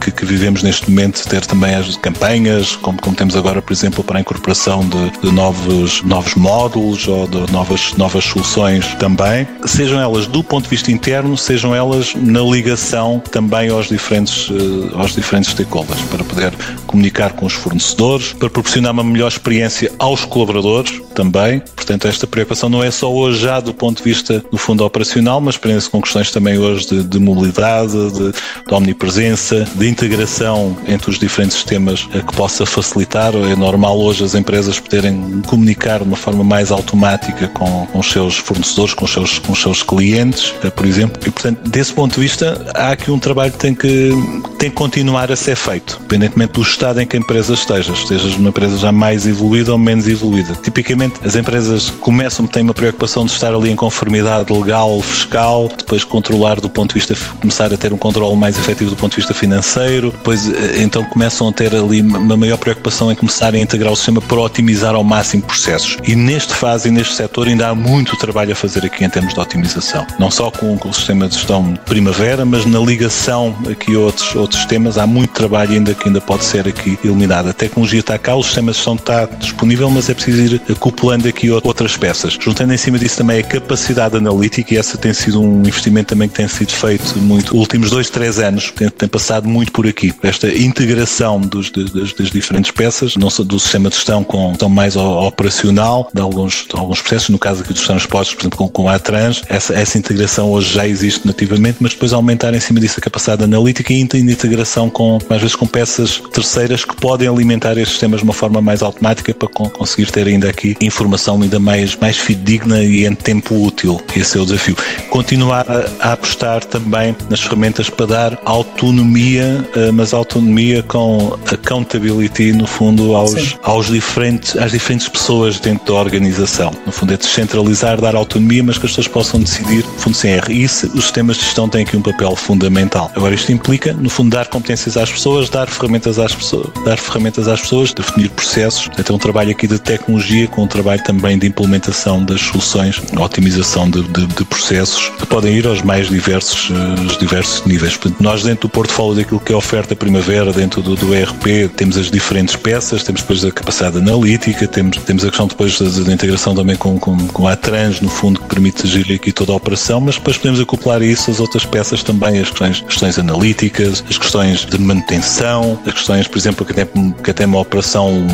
que, 0.00 0.10
que, 0.10 0.24
vivemos 0.24 0.62
neste 0.62 0.90
momento, 0.90 0.95
ter 1.28 1.44
também 1.44 1.74
as 1.74 1.96
campanhas, 1.96 2.76
como, 2.76 3.00
como 3.00 3.14
temos 3.16 3.36
agora, 3.36 3.60
por 3.60 3.72
exemplo, 3.72 4.02
para 4.02 4.18
a 4.18 4.20
incorporação 4.20 4.80
de, 4.80 5.10
de 5.20 5.32
novos, 5.32 6.02
novos 6.02 6.34
módulos 6.34 7.06
ou 7.06 7.26
de 7.26 7.52
novas, 7.52 7.92
novas 7.94 8.24
soluções 8.24 8.94
também, 8.94 9.46
sejam 9.64 10.00
elas 10.00 10.26
do 10.26 10.42
ponto 10.42 10.64
de 10.64 10.70
vista 10.70 10.90
interno, 10.90 11.36
sejam 11.36 11.74
elas 11.74 12.14
na 12.14 12.40
ligação 12.40 13.22
também 13.30 13.68
aos 13.68 13.88
diferentes, 13.88 14.48
eh, 14.50 14.98
aos 14.98 15.14
diferentes 15.14 15.50
stakeholders, 15.50 16.00
para 16.02 16.24
poder 16.24 16.52
comunicar 16.86 17.32
com 17.32 17.46
os 17.46 17.52
fornecedores, 17.52 18.32
para 18.32 18.48
proporcionar 18.48 18.92
uma 18.92 19.04
melhor 19.04 19.28
experiência 19.28 19.92
aos 19.98 20.24
colaboradores 20.24 21.00
também. 21.14 21.60
Portanto, 21.74 22.06
esta 22.06 22.26
preocupação 22.26 22.68
não 22.68 22.82
é 22.82 22.90
só 22.90 23.12
hoje 23.12 23.40
já 23.40 23.60
do 23.60 23.74
ponto 23.74 23.98
de 23.98 24.04
vista 24.04 24.44
do 24.50 24.58
fundo 24.58 24.84
operacional, 24.84 25.40
mas 25.40 25.56
prende-se 25.56 25.90
com 25.90 26.00
questões 26.00 26.30
também 26.30 26.58
hoje 26.58 26.86
de, 26.86 27.02
de 27.02 27.18
mobilidade, 27.18 27.92
de, 27.92 28.32
de, 28.32 28.74
omnipresença, 28.74 29.66
de 29.74 29.88
integração 29.88 30.76
entre 30.88 31.10
os 31.10 31.18
diferentes 31.18 31.56
sistemas 31.56 32.08
eh, 32.12 32.20
que 32.20 32.34
possa 32.34 32.64
facilitar. 32.66 33.34
É 33.34 33.56
normal 33.56 33.98
hoje 33.98 34.24
as 34.24 34.34
empresas 34.34 34.78
poderem 34.78 35.42
comunicar 35.46 35.98
de 35.98 36.04
uma 36.04 36.16
forma 36.16 36.44
mais 36.44 36.70
automática 36.70 37.48
com, 37.48 37.86
com 37.86 37.98
os 37.98 38.10
seus 38.10 38.36
fornecedores, 38.36 38.94
com 38.94 39.04
os 39.04 39.12
seus, 39.12 39.38
com 39.38 39.52
os 39.52 39.60
seus 39.60 39.82
clientes, 39.82 40.54
eh, 40.62 40.70
por 40.70 40.86
exemplo. 40.86 41.20
E, 41.26 41.30
portanto, 41.30 41.68
desse 41.68 41.92
ponto 41.92 42.14
de 42.14 42.20
vista, 42.20 42.66
há 42.74 42.90
aqui 42.90 43.10
um 43.10 43.18
trabalho 43.18 43.52
que 43.52 43.58
tem 43.58 43.74
que, 43.74 44.10
tem 44.58 44.70
que 44.70 44.76
continuar 44.76 45.30
a 45.30 45.36
ser 45.36 45.56
feito, 45.56 45.98
independentemente 46.00 46.52
do 46.52 46.62
estado 46.62 47.00
em 47.00 47.06
que 47.06 47.16
a 47.16 47.20
empresa 47.20 47.54
esteja, 47.54 47.92
esteja 47.92 48.28
numa 48.36 48.50
empresa 48.50 48.76
já 48.76 48.92
mais 48.92 49.26
evoluída 49.26 49.72
ou 49.72 49.78
menos 49.78 50.06
evoluída. 50.08 50.54
Tipicamente, 50.62 51.20
as 51.24 51.36
empresas 51.36 51.90
começam, 51.90 52.46
têm 52.46 52.62
uma 52.62 52.74
preocupação 52.74 53.24
de 53.24 53.32
estar 53.32 53.54
ali 53.54 53.70
em 53.70 53.76
conformidade 53.76 54.52
legal, 54.52 55.00
fiscal, 55.02 55.68
depois 55.68 56.04
controlar 56.04 56.60
do 56.60 56.68
ponto 56.68 56.94
de 56.94 57.00
vista, 57.00 57.16
começar 57.40 57.72
a 57.72 57.76
ter 57.76 57.92
um 57.92 57.98
controle 57.98 58.36
mais 58.36 58.58
efetivo 58.58 58.90
do 58.90 58.96
ponto 58.96 59.12
de 59.12 59.16
vista 59.16 59.34
financeiro, 59.34 60.10
depois 60.10 60.48
eh, 60.48 60.65
então 60.76 61.04
começam 61.04 61.48
a 61.48 61.52
ter 61.52 61.74
ali 61.74 62.02
uma 62.02 62.36
maior 62.36 62.56
preocupação 62.58 63.10
em 63.10 63.14
começarem 63.14 63.60
a 63.60 63.64
integrar 63.64 63.92
o 63.92 63.96
sistema 63.96 64.20
para 64.20 64.40
otimizar 64.40 64.94
ao 64.94 65.04
máximo 65.04 65.42
processos. 65.42 65.96
E 66.06 66.14
neste 66.14 66.54
fase 66.54 66.88
e 66.88 66.90
neste 66.90 67.14
setor 67.14 67.48
ainda 67.48 67.68
há 67.68 67.74
muito 67.74 68.16
trabalho 68.16 68.52
a 68.52 68.54
fazer 68.54 68.84
aqui 68.84 69.04
em 69.04 69.08
termos 69.08 69.34
de 69.34 69.40
otimização. 69.40 70.06
Não 70.18 70.30
só 70.30 70.50
com, 70.50 70.76
o 70.76 70.92
sistema 70.92 71.28
de 71.28 71.34
gestão 71.34 71.74
primavera, 71.84 72.44
mas 72.44 72.64
na 72.66 72.78
ligação 72.78 73.56
aqui 73.70 73.94
a 73.94 73.98
outros, 73.98 74.34
outros 74.34 74.60
sistemas, 74.60 74.98
há 74.98 75.06
muito 75.06 75.32
trabalho 75.32 75.72
ainda 75.72 75.94
que 75.94 76.08
ainda 76.08 76.20
pode 76.20 76.44
ser 76.44 76.68
aqui 76.68 76.98
eliminado. 77.04 77.48
A 77.48 77.52
tecnologia 77.52 78.00
está 78.00 78.18
cá, 78.18 78.34
o 78.34 78.42
sistema 78.42 78.70
de 78.70 78.76
gestão 78.76 78.94
está 78.94 79.26
disponível, 79.26 79.90
mas 79.90 80.08
é 80.08 80.14
preciso 80.14 80.54
ir 80.54 80.62
acoplando 80.70 81.28
aqui 81.28 81.50
outras 81.50 81.96
peças. 81.96 82.38
Juntando 82.40 82.72
em 82.72 82.76
cima 82.76 82.98
disso 82.98 83.18
também 83.18 83.40
a 83.40 83.42
capacidade 83.42 84.16
analítica, 84.16 84.74
e 84.74 84.78
essa 84.78 84.96
tem 84.96 85.12
sido 85.12 85.40
um 85.40 85.60
investimento 85.60 86.08
também 86.08 86.28
que 86.28 86.34
tem 86.34 86.48
sido 86.48 86.72
feito 86.72 87.18
muito, 87.18 87.56
últimos 87.56 87.90
dois, 87.90 88.10
três 88.10 88.38
anos, 88.38 88.70
tem, 88.70 88.88
tem 88.88 89.08
passado 89.08 89.48
muito 89.48 89.72
por 89.72 89.86
aqui. 89.86 90.14
Esta 90.22 90.48
integração 90.56 91.40
dos, 91.40 91.70
das, 91.70 92.12
das, 92.12 92.30
diferentes 92.30 92.70
peças, 92.70 93.16
não 93.16 93.30
só 93.30 93.42
do 93.42 93.58
sistema 93.58 93.88
de 93.88 93.96
gestão 93.96 94.24
com 94.24 94.50
gestão 94.50 94.68
mais 94.68 94.96
operacional, 94.96 96.08
de 96.12 96.20
alguns, 96.20 96.66
de 96.68 96.78
alguns 96.78 97.00
processos, 97.00 97.28
no 97.28 97.38
caso 97.38 97.62
aqui 97.62 97.72
dos 97.72 97.84
transportes, 97.84 98.34
por 98.34 98.42
exemplo, 98.42 98.58
com, 98.58 98.68
com 98.68 98.88
a 98.88 98.98
Trans, 98.98 99.42
essa, 99.48 99.74
essa 99.74 99.98
integração 99.98 100.50
hoje 100.50 100.74
já 100.74 100.86
existe 100.86 101.26
nativamente, 101.26 101.78
mas 101.80 101.92
depois 101.92 102.12
aumentar 102.12 102.54
em 102.54 102.60
cima 102.60 102.80
disso 102.80 102.96
a 102.98 103.02
capacidade 103.02 103.44
analítica 103.44 103.92
e 103.92 104.00
integração 104.00 104.88
com, 104.90 105.18
às 105.28 105.40
vezes, 105.40 105.56
com 105.56 105.66
peças 105.66 106.20
terceiras 106.32 106.84
que 106.84 106.96
podem 106.96 107.28
alimentar 107.28 107.72
estes 107.72 107.90
sistemas 107.90 108.20
de 108.20 108.24
uma 108.24 108.32
forma 108.32 108.60
mais 108.60 108.82
automática 108.82 109.32
para 109.34 109.48
conseguir 109.48 110.10
ter 110.10 110.26
ainda 110.26 110.48
aqui 110.48 110.76
informação 110.80 111.40
ainda 111.42 111.58
mais, 111.58 111.96
mais 111.96 112.16
fidedigna 112.16 112.82
e 112.82 113.06
em 113.06 113.14
tempo 113.14 113.54
útil. 113.54 114.00
Esse 114.14 114.38
é 114.38 114.40
o 114.40 114.44
desafio. 114.44 114.76
Continuar 115.10 115.66
a, 115.70 116.08
a 116.08 116.12
apostar 116.12 116.64
também 116.64 117.14
nas 117.28 117.40
ferramentas 117.40 117.90
para 117.90 118.06
dar 118.06 118.38
autonomia, 118.44 119.68
eh, 119.74 119.90
mas 119.90 120.12
autonomia 120.12 120.45
com 120.82 121.36
accountability, 121.50 122.52
no 122.52 122.66
fundo, 122.66 123.14
aos, 123.14 123.56
aos 123.62 123.86
diferentes, 123.88 124.56
às 124.56 124.72
diferentes 124.72 125.08
pessoas 125.08 125.58
dentro 125.60 125.86
da 125.86 126.00
organização. 126.00 126.72
No 126.84 126.92
fundo, 126.92 127.14
é 127.14 127.16
descentralizar, 127.16 128.00
dar 128.00 128.14
autonomia, 128.14 128.62
mas 128.62 128.78
que 128.78 128.86
as 128.86 128.92
pessoas 128.92 129.08
possam 129.08 129.40
decidir, 129.40 129.84
no 129.84 129.98
fundo, 129.98 130.16
sem 130.16 130.32
erro. 130.32 130.50
E 130.50 130.62
isso, 130.62 130.86
os 130.94 131.04
sistemas 131.04 131.36
de 131.36 131.44
gestão 131.44 131.68
têm 131.68 131.82
aqui 131.82 131.96
um 131.96 132.02
papel 132.02 132.34
fundamental. 132.36 133.10
Agora, 133.14 133.34
isto 133.34 133.52
implica, 133.52 133.92
no 133.92 134.08
fundo, 134.08 134.30
dar 134.30 134.48
competências 134.48 134.96
às 134.96 135.10
pessoas, 135.10 135.48
dar 135.48 135.68
ferramentas 135.68 136.18
às 136.18 136.34
pessoas, 136.34 136.68
dar 136.84 136.98
ferramentas 136.98 137.48
às 137.48 137.60
pessoas, 137.60 137.92
definir 137.92 138.30
processos. 138.30 138.88
Então, 138.98 139.16
um 139.16 139.18
trabalho 139.18 139.50
aqui 139.50 139.66
de 139.66 139.78
tecnologia 139.78 140.46
com 140.48 140.62
um 140.62 140.66
trabalho 140.66 141.02
também 141.02 141.38
de 141.38 141.46
implementação 141.46 142.24
das 142.24 142.40
soluções, 142.40 143.00
otimização 143.18 143.88
de, 143.88 144.02
de, 144.02 144.26
de 144.26 144.44
processos, 144.44 145.08
que 145.18 145.26
podem 145.26 145.54
ir 145.54 145.66
aos 145.66 145.82
mais 145.82 146.08
diversos, 146.08 146.70
uh, 146.70 147.18
diversos 147.18 147.64
níveis. 147.64 147.96
Portanto, 147.96 148.22
nós 148.22 148.42
dentro 148.42 148.68
do 148.68 148.70
portfólio 148.70 149.16
daquilo 149.16 149.40
que 149.40 149.52
é 149.52 149.56
oferta 149.56 149.96
primavera, 149.96 150.35
dentro 150.44 150.82
do, 150.82 150.94
do 150.94 151.14
ERP, 151.14 151.68
temos 151.74 151.96
as 151.96 152.10
diferentes 152.10 152.54
peças, 152.54 153.02
temos 153.02 153.22
depois 153.22 153.44
a 153.44 153.50
capacidade 153.50 153.98
analítica, 153.98 154.66
temos, 154.68 154.98
temos 154.98 155.24
a 155.24 155.28
questão 155.28 155.46
depois 155.46 155.78
da, 155.78 155.88
da 156.04 156.12
integração 156.12 156.54
também 156.54 156.76
com, 156.76 156.98
com, 156.98 157.16
com 157.28 157.48
a 157.48 157.56
Trans, 157.56 158.00
no 158.00 158.08
fundo, 158.08 158.40
que 158.40 158.46
permite 158.46 158.86
gerir 158.86 159.16
aqui 159.16 159.32
toda 159.32 159.52
a 159.52 159.56
operação, 159.56 160.00
mas 160.00 160.16
depois 160.16 160.36
podemos 160.36 160.60
acoplar 160.60 161.02
isso 161.02 161.30
as 161.30 161.40
outras 161.40 161.64
peças 161.64 162.02
também, 162.02 162.40
as 162.40 162.50
questões, 162.50 162.80
questões 162.82 163.18
analíticas, 163.18 164.04
as 164.08 164.18
questões 164.18 164.66
de 164.66 164.78
manutenção, 164.78 165.78
as 165.86 165.94
questões, 165.94 166.28
por 166.28 166.38
exemplo, 166.38 166.66
que 166.66 166.72
até, 166.72 166.86
que 167.22 167.30
até 167.30 167.46
uma 167.46 167.60
operação 167.60 168.26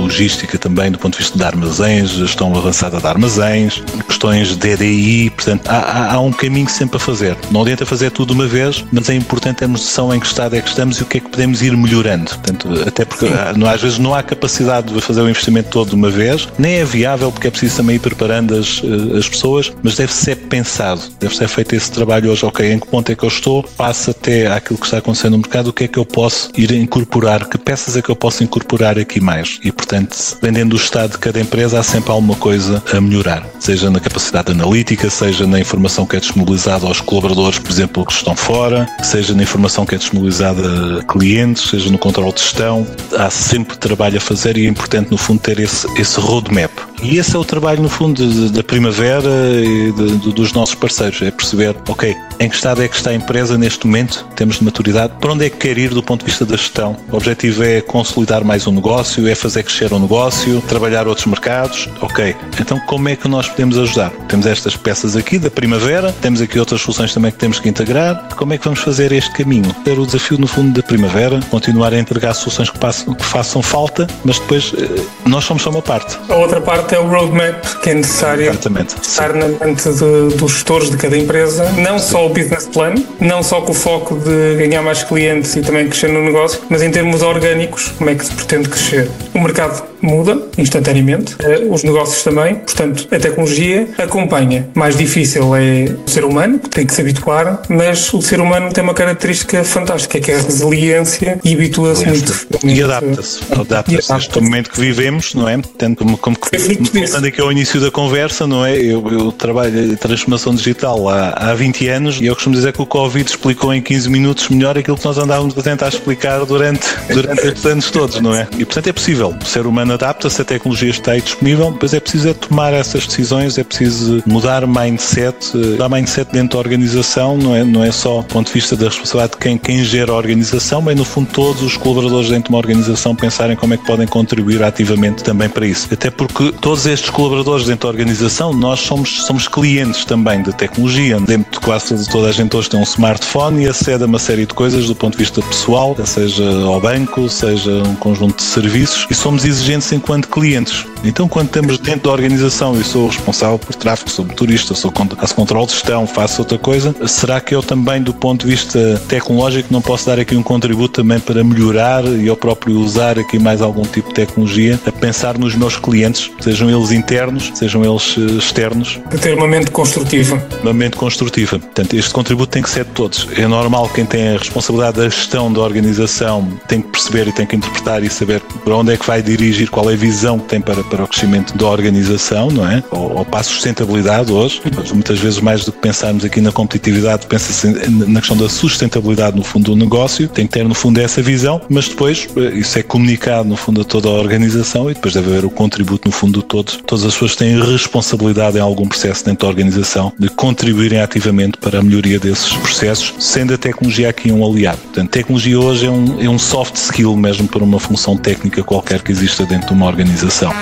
logística 0.00 0.56
também 0.56 0.90
do 0.90 0.98
ponto 0.98 1.14
de 1.14 1.18
vista 1.18 1.36
de 1.36 1.44
armazéns, 1.44 2.10
gestão 2.10 2.54
avançada 2.56 2.98
de 2.98 3.06
armazéns, 3.06 3.82
questões 4.06 4.56
de 4.56 4.68
EDI, 4.68 5.30
portanto, 5.30 5.68
há, 5.68 5.78
há, 5.78 6.14
há 6.14 6.20
um 6.20 6.32
caminho 6.32 6.68
sempre 6.68 6.96
a 6.96 7.00
fazer. 7.00 7.36
Não 7.50 7.62
adianta 7.62 7.84
fazer 7.84 8.10
tudo 8.10 8.32
uma 8.32 8.46
vez, 8.46 8.84
mas 8.92 9.08
é 9.08 9.14
importante 9.14 9.56
termos 9.56 9.80
noção 9.80 10.14
em 10.14 10.20
que 10.20 10.26
estado 10.26 10.56
é 10.56 10.60
que 10.60 10.68
estamos 10.68 10.98
e 10.98 11.02
o 11.02 11.06
que 11.06 11.18
é 11.18 11.20
que 11.20 11.28
podemos 11.28 11.39
ir 11.40 11.76
melhorando. 11.76 12.30
Portanto, 12.30 12.68
até 12.86 13.04
porque 13.04 13.26
não, 13.56 13.68
às 13.68 13.80
vezes 13.80 13.98
não 13.98 14.14
há 14.14 14.22
capacidade 14.22 14.92
de 14.92 15.00
fazer 15.00 15.22
o 15.22 15.28
investimento 15.28 15.70
todo 15.70 15.90
de 15.90 15.94
uma 15.94 16.10
vez, 16.10 16.48
nem 16.58 16.74
é 16.74 16.84
viável 16.84 17.32
porque 17.32 17.48
é 17.48 17.50
preciso 17.50 17.76
também 17.76 17.96
ir 17.96 17.98
preparando 17.98 18.54
as, 18.54 18.82
eh, 18.84 19.18
as 19.18 19.28
pessoas, 19.28 19.72
mas 19.82 19.96
deve 19.96 20.12
ser 20.12 20.36
pensado, 20.36 21.02
deve 21.18 21.34
ser 21.36 21.48
feito 21.48 21.74
esse 21.74 21.90
trabalho 21.90 22.30
hoje, 22.30 22.44
ok, 22.44 22.72
em 22.72 22.78
que 22.78 22.86
ponto 22.86 23.10
é 23.10 23.14
que 23.14 23.24
eu 23.24 23.28
estou, 23.28 23.62
passa 23.62 24.10
até 24.10 24.46
aquilo 24.46 24.78
que 24.78 24.84
está 24.84 24.98
acontecendo 24.98 25.32
no 25.32 25.38
mercado, 25.38 25.68
o 25.68 25.72
que 25.72 25.84
é 25.84 25.88
que 25.88 25.98
eu 25.98 26.04
posso 26.04 26.50
ir 26.56 26.72
incorporar, 26.72 27.48
que 27.48 27.58
peças 27.58 27.96
é 27.96 28.02
que 28.02 28.10
eu 28.10 28.16
posso 28.16 28.42
incorporar 28.44 28.98
aqui 28.98 29.20
mais. 29.20 29.58
E, 29.62 29.72
portanto, 29.72 30.16
dependendo 30.34 30.70
do 30.70 30.76
estado 30.76 31.12
de 31.12 31.18
cada 31.18 31.40
empresa, 31.40 31.78
há 31.78 31.82
sempre 31.82 32.10
alguma 32.10 32.34
coisa 32.36 32.82
a 32.92 33.00
melhorar, 33.00 33.46
seja 33.58 33.90
na 33.90 34.00
capacidade 34.00 34.52
analítica, 34.52 35.08
seja 35.10 35.46
na 35.46 35.58
informação 35.60 36.06
que 36.06 36.16
é 36.16 36.20
disponibilizada 36.20 36.86
aos 36.86 37.00
colaboradores, 37.00 37.58
por 37.58 37.70
exemplo, 37.70 38.04
que 38.04 38.12
estão 38.12 38.36
fora, 38.36 38.88
seja 39.02 39.34
na 39.34 39.42
informação 39.42 39.86
que 39.86 39.94
é 39.94 39.98
disponibilizada 39.98 41.00
a 41.00 41.04
clientes, 41.04 41.29
seja 41.56 41.90
no 41.90 41.98
controle 41.98 42.32
de 42.32 42.40
gestão. 42.40 42.86
Há 43.16 43.30
sempre 43.30 43.76
trabalho 43.76 44.18
a 44.18 44.20
fazer 44.20 44.56
e 44.56 44.66
é 44.66 44.68
importante, 44.68 45.10
no 45.10 45.16
fundo, 45.16 45.40
ter 45.40 45.60
esse, 45.60 45.86
esse 46.00 46.18
roadmap. 46.18 46.89
E 47.02 47.18
esse 47.18 47.34
é 47.34 47.38
o 47.38 47.44
trabalho, 47.44 47.82
no 47.82 47.88
fundo, 47.88 48.50
da 48.50 48.62
primavera 48.62 49.30
e 49.62 49.90
de, 49.90 50.16
de, 50.18 50.32
dos 50.32 50.52
nossos 50.52 50.74
parceiros, 50.74 51.22
é 51.22 51.30
perceber, 51.30 51.74
ok, 51.88 52.14
em 52.38 52.48
que 52.48 52.54
estado 52.54 52.82
é 52.82 52.88
que 52.88 52.94
está 52.94 53.10
a 53.10 53.14
empresa 53.14 53.56
neste 53.56 53.86
momento, 53.86 54.26
temos 54.36 54.58
de 54.58 54.64
maturidade, 54.64 55.14
para 55.18 55.32
onde 55.32 55.46
é 55.46 55.50
que 55.50 55.56
quer 55.56 55.78
ir 55.78 55.90
do 55.90 56.02
ponto 56.02 56.20
de 56.20 56.26
vista 56.26 56.44
da 56.44 56.56
gestão. 56.56 56.96
O 57.10 57.16
objetivo 57.16 57.64
é 57.64 57.80
consolidar 57.80 58.44
mais 58.44 58.66
um 58.66 58.72
negócio, 58.72 59.26
é 59.26 59.34
fazer 59.34 59.62
crescer 59.62 59.92
um 59.94 59.98
negócio, 59.98 60.60
trabalhar 60.62 61.08
outros 61.08 61.26
mercados, 61.26 61.88
ok. 62.02 62.36
Então 62.60 62.78
como 62.80 63.08
é 63.08 63.16
que 63.16 63.28
nós 63.28 63.48
podemos 63.48 63.78
ajudar? 63.78 64.10
Temos 64.28 64.46
estas 64.46 64.76
peças 64.76 65.16
aqui 65.16 65.38
da 65.38 65.50
primavera, 65.50 66.14
temos 66.20 66.40
aqui 66.42 66.58
outras 66.58 66.82
soluções 66.82 67.14
também 67.14 67.32
que 67.32 67.38
temos 67.38 67.58
que 67.60 67.68
integrar, 67.68 68.28
como 68.36 68.52
é 68.52 68.58
que 68.58 68.64
vamos 68.64 68.80
fazer 68.80 69.10
este 69.12 69.32
caminho? 69.32 69.74
Ter 69.84 69.98
o 69.98 70.04
desafio, 70.04 70.38
no 70.38 70.46
fundo, 70.46 70.72
da 70.72 70.82
primavera, 70.82 71.40
continuar 71.50 71.94
a 71.94 71.98
entregar 71.98 72.34
soluções 72.34 72.68
que, 72.68 72.78
passam, 72.78 73.14
que 73.14 73.24
façam 73.24 73.62
falta, 73.62 74.06
mas 74.24 74.38
depois 74.38 74.72
eh, 74.76 75.02
nós 75.26 75.44
somos 75.44 75.62
só 75.62 75.70
uma 75.70 75.82
parte. 75.82 76.18
A 76.28 76.36
outra 76.36 76.60
parte 76.60 76.89
é 76.94 76.98
o 76.98 77.06
roadmap 77.06 77.62
que 77.82 77.90
é 77.90 77.94
necessário 77.94 78.48
Exatamente. 78.48 78.96
estar 79.00 79.32
na 79.34 79.48
mente 79.48 79.88
de, 79.88 80.36
dos 80.36 80.52
gestores 80.52 80.90
de 80.90 80.96
cada 80.96 81.16
empresa, 81.16 81.70
não 81.72 81.98
só 81.98 82.26
o 82.26 82.28
business 82.28 82.66
plan, 82.66 82.94
não 83.20 83.42
só 83.42 83.60
com 83.60 83.72
o 83.72 83.74
foco 83.74 84.16
de 84.16 84.56
ganhar 84.56 84.82
mais 84.82 85.02
clientes 85.02 85.54
e 85.56 85.62
também 85.62 85.88
crescer 85.88 86.08
no 86.08 86.22
negócio, 86.22 86.60
mas 86.68 86.82
em 86.82 86.90
termos 86.90 87.22
orgânicos, 87.22 87.88
como 87.98 88.10
é 88.10 88.14
que 88.14 88.24
se 88.24 88.32
pretende 88.32 88.68
crescer. 88.68 89.10
O 89.34 89.40
mercado 89.40 89.89
muda 90.00 90.38
instantaneamente, 90.58 91.36
eh, 91.40 91.66
os 91.68 91.82
negócios 91.82 92.22
também, 92.22 92.56
portanto, 92.56 93.06
a 93.10 93.18
tecnologia 93.18 93.88
acompanha. 93.98 94.68
Mais 94.74 94.96
difícil 94.96 95.54
é 95.54 95.94
o 96.06 96.10
ser 96.10 96.24
humano, 96.24 96.58
que 96.58 96.70
tem 96.70 96.86
que 96.86 96.94
se 96.94 97.00
habituar, 97.00 97.62
mas 97.68 98.12
o 98.12 98.22
ser 98.22 98.40
humano 98.40 98.72
tem 98.72 98.82
uma 98.82 98.94
característica 98.94 99.64
fantástica, 99.64 100.20
que 100.20 100.30
é 100.30 100.36
a 100.36 100.42
resiliência 100.42 101.38
e 101.44 101.54
habitua-se 101.54 102.06
muito. 102.06 102.46
E 102.64 102.82
adapta-se. 102.82 103.40
Adapta-se 103.52 104.12
a 104.12 104.16
este 104.16 104.40
momento 104.40 104.70
que 104.70 104.80
vivemos, 104.80 105.34
não 105.34 105.48
é? 105.48 105.58
Tanto 105.78 105.98
como, 105.98 106.16
como 106.16 106.36
que, 106.36 106.56
voltando 106.58 107.26
aqui 107.26 107.40
ao 107.40 107.52
início 107.52 107.80
da 107.80 107.90
conversa, 107.90 108.46
não 108.46 108.64
é? 108.64 108.76
Eu, 108.76 109.06
eu 109.10 109.32
trabalho 109.32 109.92
em 109.92 109.96
transformação 109.96 110.54
digital 110.54 111.08
há, 111.08 111.30
há 111.30 111.54
20 111.54 111.88
anos 111.88 112.20
e 112.20 112.26
eu 112.26 112.34
costumo 112.34 112.54
dizer 112.54 112.72
que 112.72 112.82
o 112.82 112.86
Covid 112.86 113.28
explicou 113.28 113.72
em 113.72 113.82
15 113.82 114.08
minutos 114.08 114.48
melhor 114.48 114.76
aquilo 114.76 114.96
que 114.96 115.04
nós 115.04 115.18
andávamos 115.18 115.56
a 115.56 115.62
tentar 115.62 115.88
explicar 115.88 116.44
durante, 116.44 116.86
durante 117.08 117.46
estes 117.46 117.66
anos 117.66 117.90
todos, 117.90 118.20
não 118.20 118.34
é? 118.34 118.46
E 118.58 118.64
portanto 118.64 118.88
é 118.88 118.92
possível. 118.92 119.34
O 119.40 119.44
ser 119.44 119.66
humano 119.66 119.89
adapta-se, 119.94 120.40
a 120.40 120.44
tecnologia 120.44 120.90
está 120.90 121.12
aí 121.12 121.20
disponível, 121.20 121.76
mas 121.80 121.94
é 121.94 122.00
preciso 122.00 122.28
é 122.28 122.34
tomar 122.34 122.72
essas 122.72 123.06
decisões, 123.06 123.58
é 123.58 123.64
preciso 123.64 124.22
mudar 124.26 124.66
mindset, 124.66 125.56
mudar 125.56 125.88
mindset 125.88 126.32
dentro 126.32 126.50
da 126.50 126.58
organização, 126.58 127.36
não 127.36 127.54
é, 127.54 127.64
não 127.64 127.84
é 127.84 127.90
só 127.90 128.18
do 128.18 128.24
ponto 128.24 128.48
de 128.48 128.52
vista 128.52 128.76
da 128.76 128.86
responsabilidade 128.86 129.32
de 129.32 129.38
quem, 129.38 129.58
quem 129.58 129.84
gera 129.84 130.12
a 130.12 130.16
organização, 130.16 130.80
mas 130.80 130.96
no 130.96 131.04
fundo 131.04 131.30
todos 131.32 131.62
os 131.62 131.76
colaboradores 131.76 132.28
dentro 132.28 132.44
de 132.44 132.50
uma 132.50 132.58
organização 132.58 133.14
pensarem 133.14 133.56
como 133.56 133.74
é 133.74 133.76
que 133.76 133.84
podem 133.84 134.06
contribuir 134.06 134.62
ativamente 134.62 135.22
também 135.22 135.48
para 135.48 135.66
isso. 135.66 135.88
Até 135.92 136.10
porque 136.10 136.52
todos 136.60 136.86
estes 136.86 137.10
colaboradores 137.10 137.66
dentro 137.66 137.88
da 137.88 137.88
organização, 137.88 138.52
nós 138.52 138.80
somos, 138.80 139.24
somos 139.24 139.48
clientes 139.48 140.04
também 140.04 140.42
da 140.42 140.52
tecnologia. 140.52 141.18
Dentro 141.20 141.50
de 141.52 141.60
quase 141.60 142.08
toda 142.10 142.28
a 142.28 142.32
gente 142.32 142.56
hoje 142.56 142.70
tem 142.70 142.80
um 142.80 142.84
smartphone 142.84 143.64
e 143.64 143.68
acede 143.68 144.02
a 144.02 144.06
uma 144.06 144.18
série 144.18 144.46
de 144.46 144.54
coisas 144.54 144.86
do 144.86 144.94
ponto 144.94 145.12
de 145.12 145.18
vista 145.18 145.40
pessoal, 145.42 145.96
seja 146.04 146.44
ao 146.64 146.80
banco, 146.80 147.28
seja 147.28 147.70
um 147.70 147.94
conjunto 147.96 148.36
de 148.36 148.42
serviços, 148.42 149.06
e 149.10 149.14
somos 149.14 149.44
exigentes 149.44 149.79
enquanto 149.92 150.28
clientes. 150.28 150.86
Então, 151.02 151.28
quando 151.28 151.46
estamos 151.46 151.78
dentro 151.78 152.02
da 152.02 152.10
organização 152.10 152.78
e 152.78 152.84
sou 152.84 153.08
responsável 153.08 153.58
por 153.58 153.74
tráfego, 153.74 154.10
sou 154.10 154.24
motorista, 154.24 154.74
sou 154.74 154.92
faço 155.18 155.34
controle 155.34 155.66
de 155.66 155.72
gestão, 155.72 156.06
faço 156.06 156.42
outra 156.42 156.58
coisa, 156.58 156.94
será 157.06 157.40
que 157.40 157.54
eu 157.54 157.62
também, 157.62 158.02
do 158.02 158.12
ponto 158.12 158.46
de 158.46 158.52
vista 158.52 159.00
tecnológico, 159.08 159.72
não 159.72 159.80
posso 159.80 160.06
dar 160.06 160.18
aqui 160.18 160.36
um 160.36 160.42
contributo 160.42 161.02
também 161.02 161.18
para 161.18 161.42
melhorar 161.42 162.04
e 162.04 162.26
eu 162.26 162.36
próprio 162.36 162.78
usar 162.78 163.18
aqui 163.18 163.38
mais 163.38 163.62
algum 163.62 163.82
tipo 163.82 164.08
de 164.08 164.14
tecnologia, 164.14 164.78
a 164.86 164.92
pensar 164.92 165.38
nos 165.38 165.54
meus 165.54 165.76
clientes, 165.76 166.30
sejam 166.40 166.70
eles 166.70 166.90
internos, 166.90 167.50
sejam 167.54 167.84
eles 167.84 168.16
eh, 168.18 168.38
externos? 168.38 169.00
De 169.10 169.18
ter 169.18 169.34
uma 169.34 169.46
mente 169.46 169.70
construtiva. 169.70 170.42
Uma 170.62 170.72
mente 170.72 170.96
construtiva. 170.96 171.58
Portanto, 171.58 171.94
este 171.94 172.12
contributo 172.12 172.50
tem 172.52 172.62
que 172.62 172.70
ser 172.70 172.84
de 172.84 172.90
todos. 172.90 173.28
É 173.36 173.46
normal 173.46 173.88
quem 173.94 174.04
tem 174.04 174.28
a 174.28 174.38
responsabilidade 174.38 174.98
da 174.98 175.08
gestão 175.08 175.52
da 175.52 175.60
organização 175.60 176.46
tem 176.68 176.82
que 176.82 176.88
perceber 176.88 177.28
e 177.28 177.32
tem 177.32 177.46
que 177.46 177.56
interpretar 177.56 178.02
e 178.02 178.10
saber 178.10 178.40
para 178.64 178.76
onde 178.76 178.92
é 178.92 178.96
que 178.96 179.06
vai 179.06 179.22
dirigir, 179.22 179.69
qual 179.70 179.90
é 179.90 179.94
a 179.94 179.96
visão 179.96 180.38
que 180.38 180.48
tem 180.48 180.60
para, 180.60 180.82
para 180.84 181.04
o 181.04 181.08
crescimento 181.08 181.56
da 181.56 181.66
organização, 181.66 182.50
não 182.50 182.68
é? 182.68 182.82
Ou, 182.90 183.18
ou 183.18 183.24
para 183.24 183.40
a 183.40 183.42
sustentabilidade 183.42 184.32
hoje. 184.32 184.60
Muitas 184.92 185.18
vezes, 185.18 185.40
mais 185.40 185.64
do 185.64 185.72
que 185.72 185.78
pensarmos 185.78 186.24
aqui 186.24 186.40
na 186.40 186.52
competitividade, 186.52 187.26
pensa-se 187.26 187.66
na 187.88 188.20
questão 188.20 188.36
da 188.36 188.48
sustentabilidade 188.48 189.36
no 189.36 189.44
fundo 189.44 189.70
do 189.70 189.76
negócio. 189.76 190.28
Tem 190.28 190.46
que 190.46 190.52
ter, 190.52 190.64
no 190.64 190.74
fundo, 190.74 191.00
essa 191.00 191.22
visão, 191.22 191.60
mas 191.68 191.88
depois 191.88 192.28
eh, 192.36 192.58
isso 192.58 192.78
é 192.78 192.82
comunicado, 192.82 193.48
no 193.48 193.56
fundo, 193.56 193.80
a 193.80 193.84
toda 193.84 194.08
a 194.08 194.12
organização 194.12 194.90
e 194.90 194.94
depois 194.94 195.14
deve 195.14 195.30
haver 195.30 195.44
o 195.44 195.50
contributo, 195.50 196.08
no 196.08 196.12
fundo, 196.12 196.40
de 196.40 196.44
todos. 196.46 196.78
Todas 196.86 197.04
as 197.04 197.12
pessoas 197.12 197.36
têm 197.36 197.60
responsabilidade 197.62 198.58
em 198.58 198.60
algum 198.60 198.88
processo 198.88 199.24
dentro 199.24 199.46
da 199.46 199.48
organização 199.48 200.12
de 200.18 200.28
contribuírem 200.28 201.00
ativamente 201.00 201.58
para 201.58 201.78
a 201.78 201.82
melhoria 201.82 202.18
desses 202.18 202.52
processos, 202.54 203.14
sendo 203.18 203.54
a 203.54 203.58
tecnologia 203.58 204.08
aqui 204.08 204.32
um 204.32 204.44
aliado. 204.44 204.78
Portanto, 204.78 205.10
tecnologia 205.10 205.58
hoje 205.58 205.86
é 205.86 205.90
um, 205.90 206.20
é 206.20 206.28
um 206.28 206.38
soft 206.38 206.74
skill 206.76 207.16
mesmo 207.16 207.46
para 207.48 207.62
uma 207.62 207.78
função 207.78 208.16
técnica 208.16 208.62
qualquer 208.62 209.02
que 209.02 209.12
exista 209.12 209.44
dentro 209.44 209.59
de 209.66 209.72
uma 209.72 209.86
organização. 209.86 210.52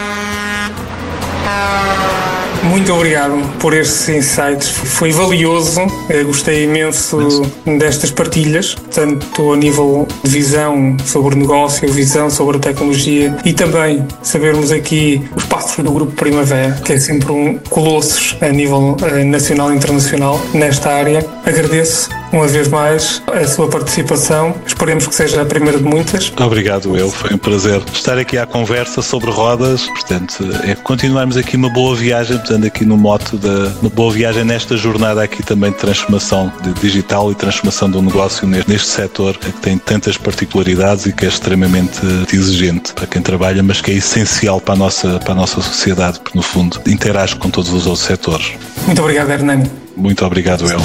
Muito 2.68 2.92
obrigado 2.92 3.40
por 3.58 3.72
estes 3.72 4.08
insights. 4.08 4.68
Foi 4.68 5.10
valioso. 5.10 5.80
Eu 6.08 6.26
gostei 6.26 6.64
imenso 6.64 7.42
destas 7.78 8.10
partilhas, 8.10 8.76
tanto 8.92 9.52
a 9.52 9.56
nível 9.56 10.06
de 10.22 10.30
visão 10.30 10.96
sobre 11.04 11.34
o 11.34 11.38
negócio, 11.38 11.90
visão 11.90 12.28
sobre 12.28 12.58
a 12.58 12.60
tecnologia 12.60 13.34
e 13.44 13.52
também 13.52 14.06
sabermos 14.22 14.70
aqui 14.70 15.26
os 15.34 15.44
passos 15.44 15.82
do 15.82 15.90
Grupo 15.90 16.12
Primavera, 16.12 16.72
que 16.84 16.92
é 16.92 16.98
sempre 16.98 17.32
um 17.32 17.58
colossos 17.70 18.36
a 18.40 18.48
nível 18.48 18.96
eh, 19.02 19.24
nacional 19.24 19.72
e 19.72 19.76
internacional 19.76 20.40
nesta 20.52 20.90
área. 20.90 21.24
Agradeço 21.46 22.10
uma 22.32 22.46
vez 22.46 22.68
mais 22.68 23.22
a 23.26 23.46
sua 23.46 23.68
participação. 23.68 24.54
Esperemos 24.66 25.06
que 25.06 25.14
seja 25.14 25.42
a 25.42 25.44
primeira 25.44 25.78
de 25.78 25.84
muitas. 25.84 26.32
Obrigado, 26.38 26.96
eu. 26.96 27.10
Foi 27.10 27.34
um 27.34 27.38
prazer 27.38 27.82
estar 27.92 28.18
aqui 28.18 28.38
à 28.38 28.46
conversa 28.46 29.02
sobre 29.02 29.30
rodas. 29.30 29.86
Portanto, 29.86 30.48
é 30.64 30.74
continuarmos 30.74 31.36
aqui 31.36 31.56
uma 31.56 31.70
boa 31.70 31.94
viagem, 31.96 32.36
portanto, 32.38 32.66
aqui 32.66 32.84
no 32.84 32.96
moto 32.96 33.36
da 33.36 33.68
uma 33.80 33.90
boa 33.90 34.12
viagem 34.12 34.44
nesta 34.44 34.76
jornada 34.76 35.22
aqui 35.22 35.42
também 35.42 35.70
de 35.70 35.78
transformação 35.78 36.52
de 36.62 36.72
digital 36.74 37.30
e 37.32 37.34
transformação 37.34 37.90
do 37.90 38.02
negócio 38.02 38.46
neste, 38.46 38.70
neste 38.70 38.88
setor 38.88 39.36
que 39.36 39.52
tem 39.52 39.78
tantas 39.78 40.16
particularidades 40.16 41.06
e 41.06 41.12
que 41.12 41.24
é 41.24 41.28
extremamente 41.28 42.00
exigente 42.32 42.92
para 42.92 43.06
quem 43.06 43.22
trabalha, 43.22 43.62
mas 43.62 43.80
que 43.80 43.90
é 43.90 43.94
essencial 43.94 44.60
para 44.60 44.74
a 44.74 44.76
nossa, 44.76 45.18
para 45.20 45.32
a 45.32 45.36
nossa 45.36 45.60
sociedade, 45.60 46.20
porque 46.20 46.36
no 46.36 46.42
fundo 46.42 46.80
interage 46.86 47.36
com 47.36 47.50
todos 47.50 47.72
os 47.72 47.86
outros 47.86 48.04
setores. 48.04 48.52
Muito 48.86 49.00
obrigado, 49.00 49.30
Hernani. 49.30 49.70
Muito 49.96 50.24
obrigado, 50.24 50.70
eu. 50.70 50.78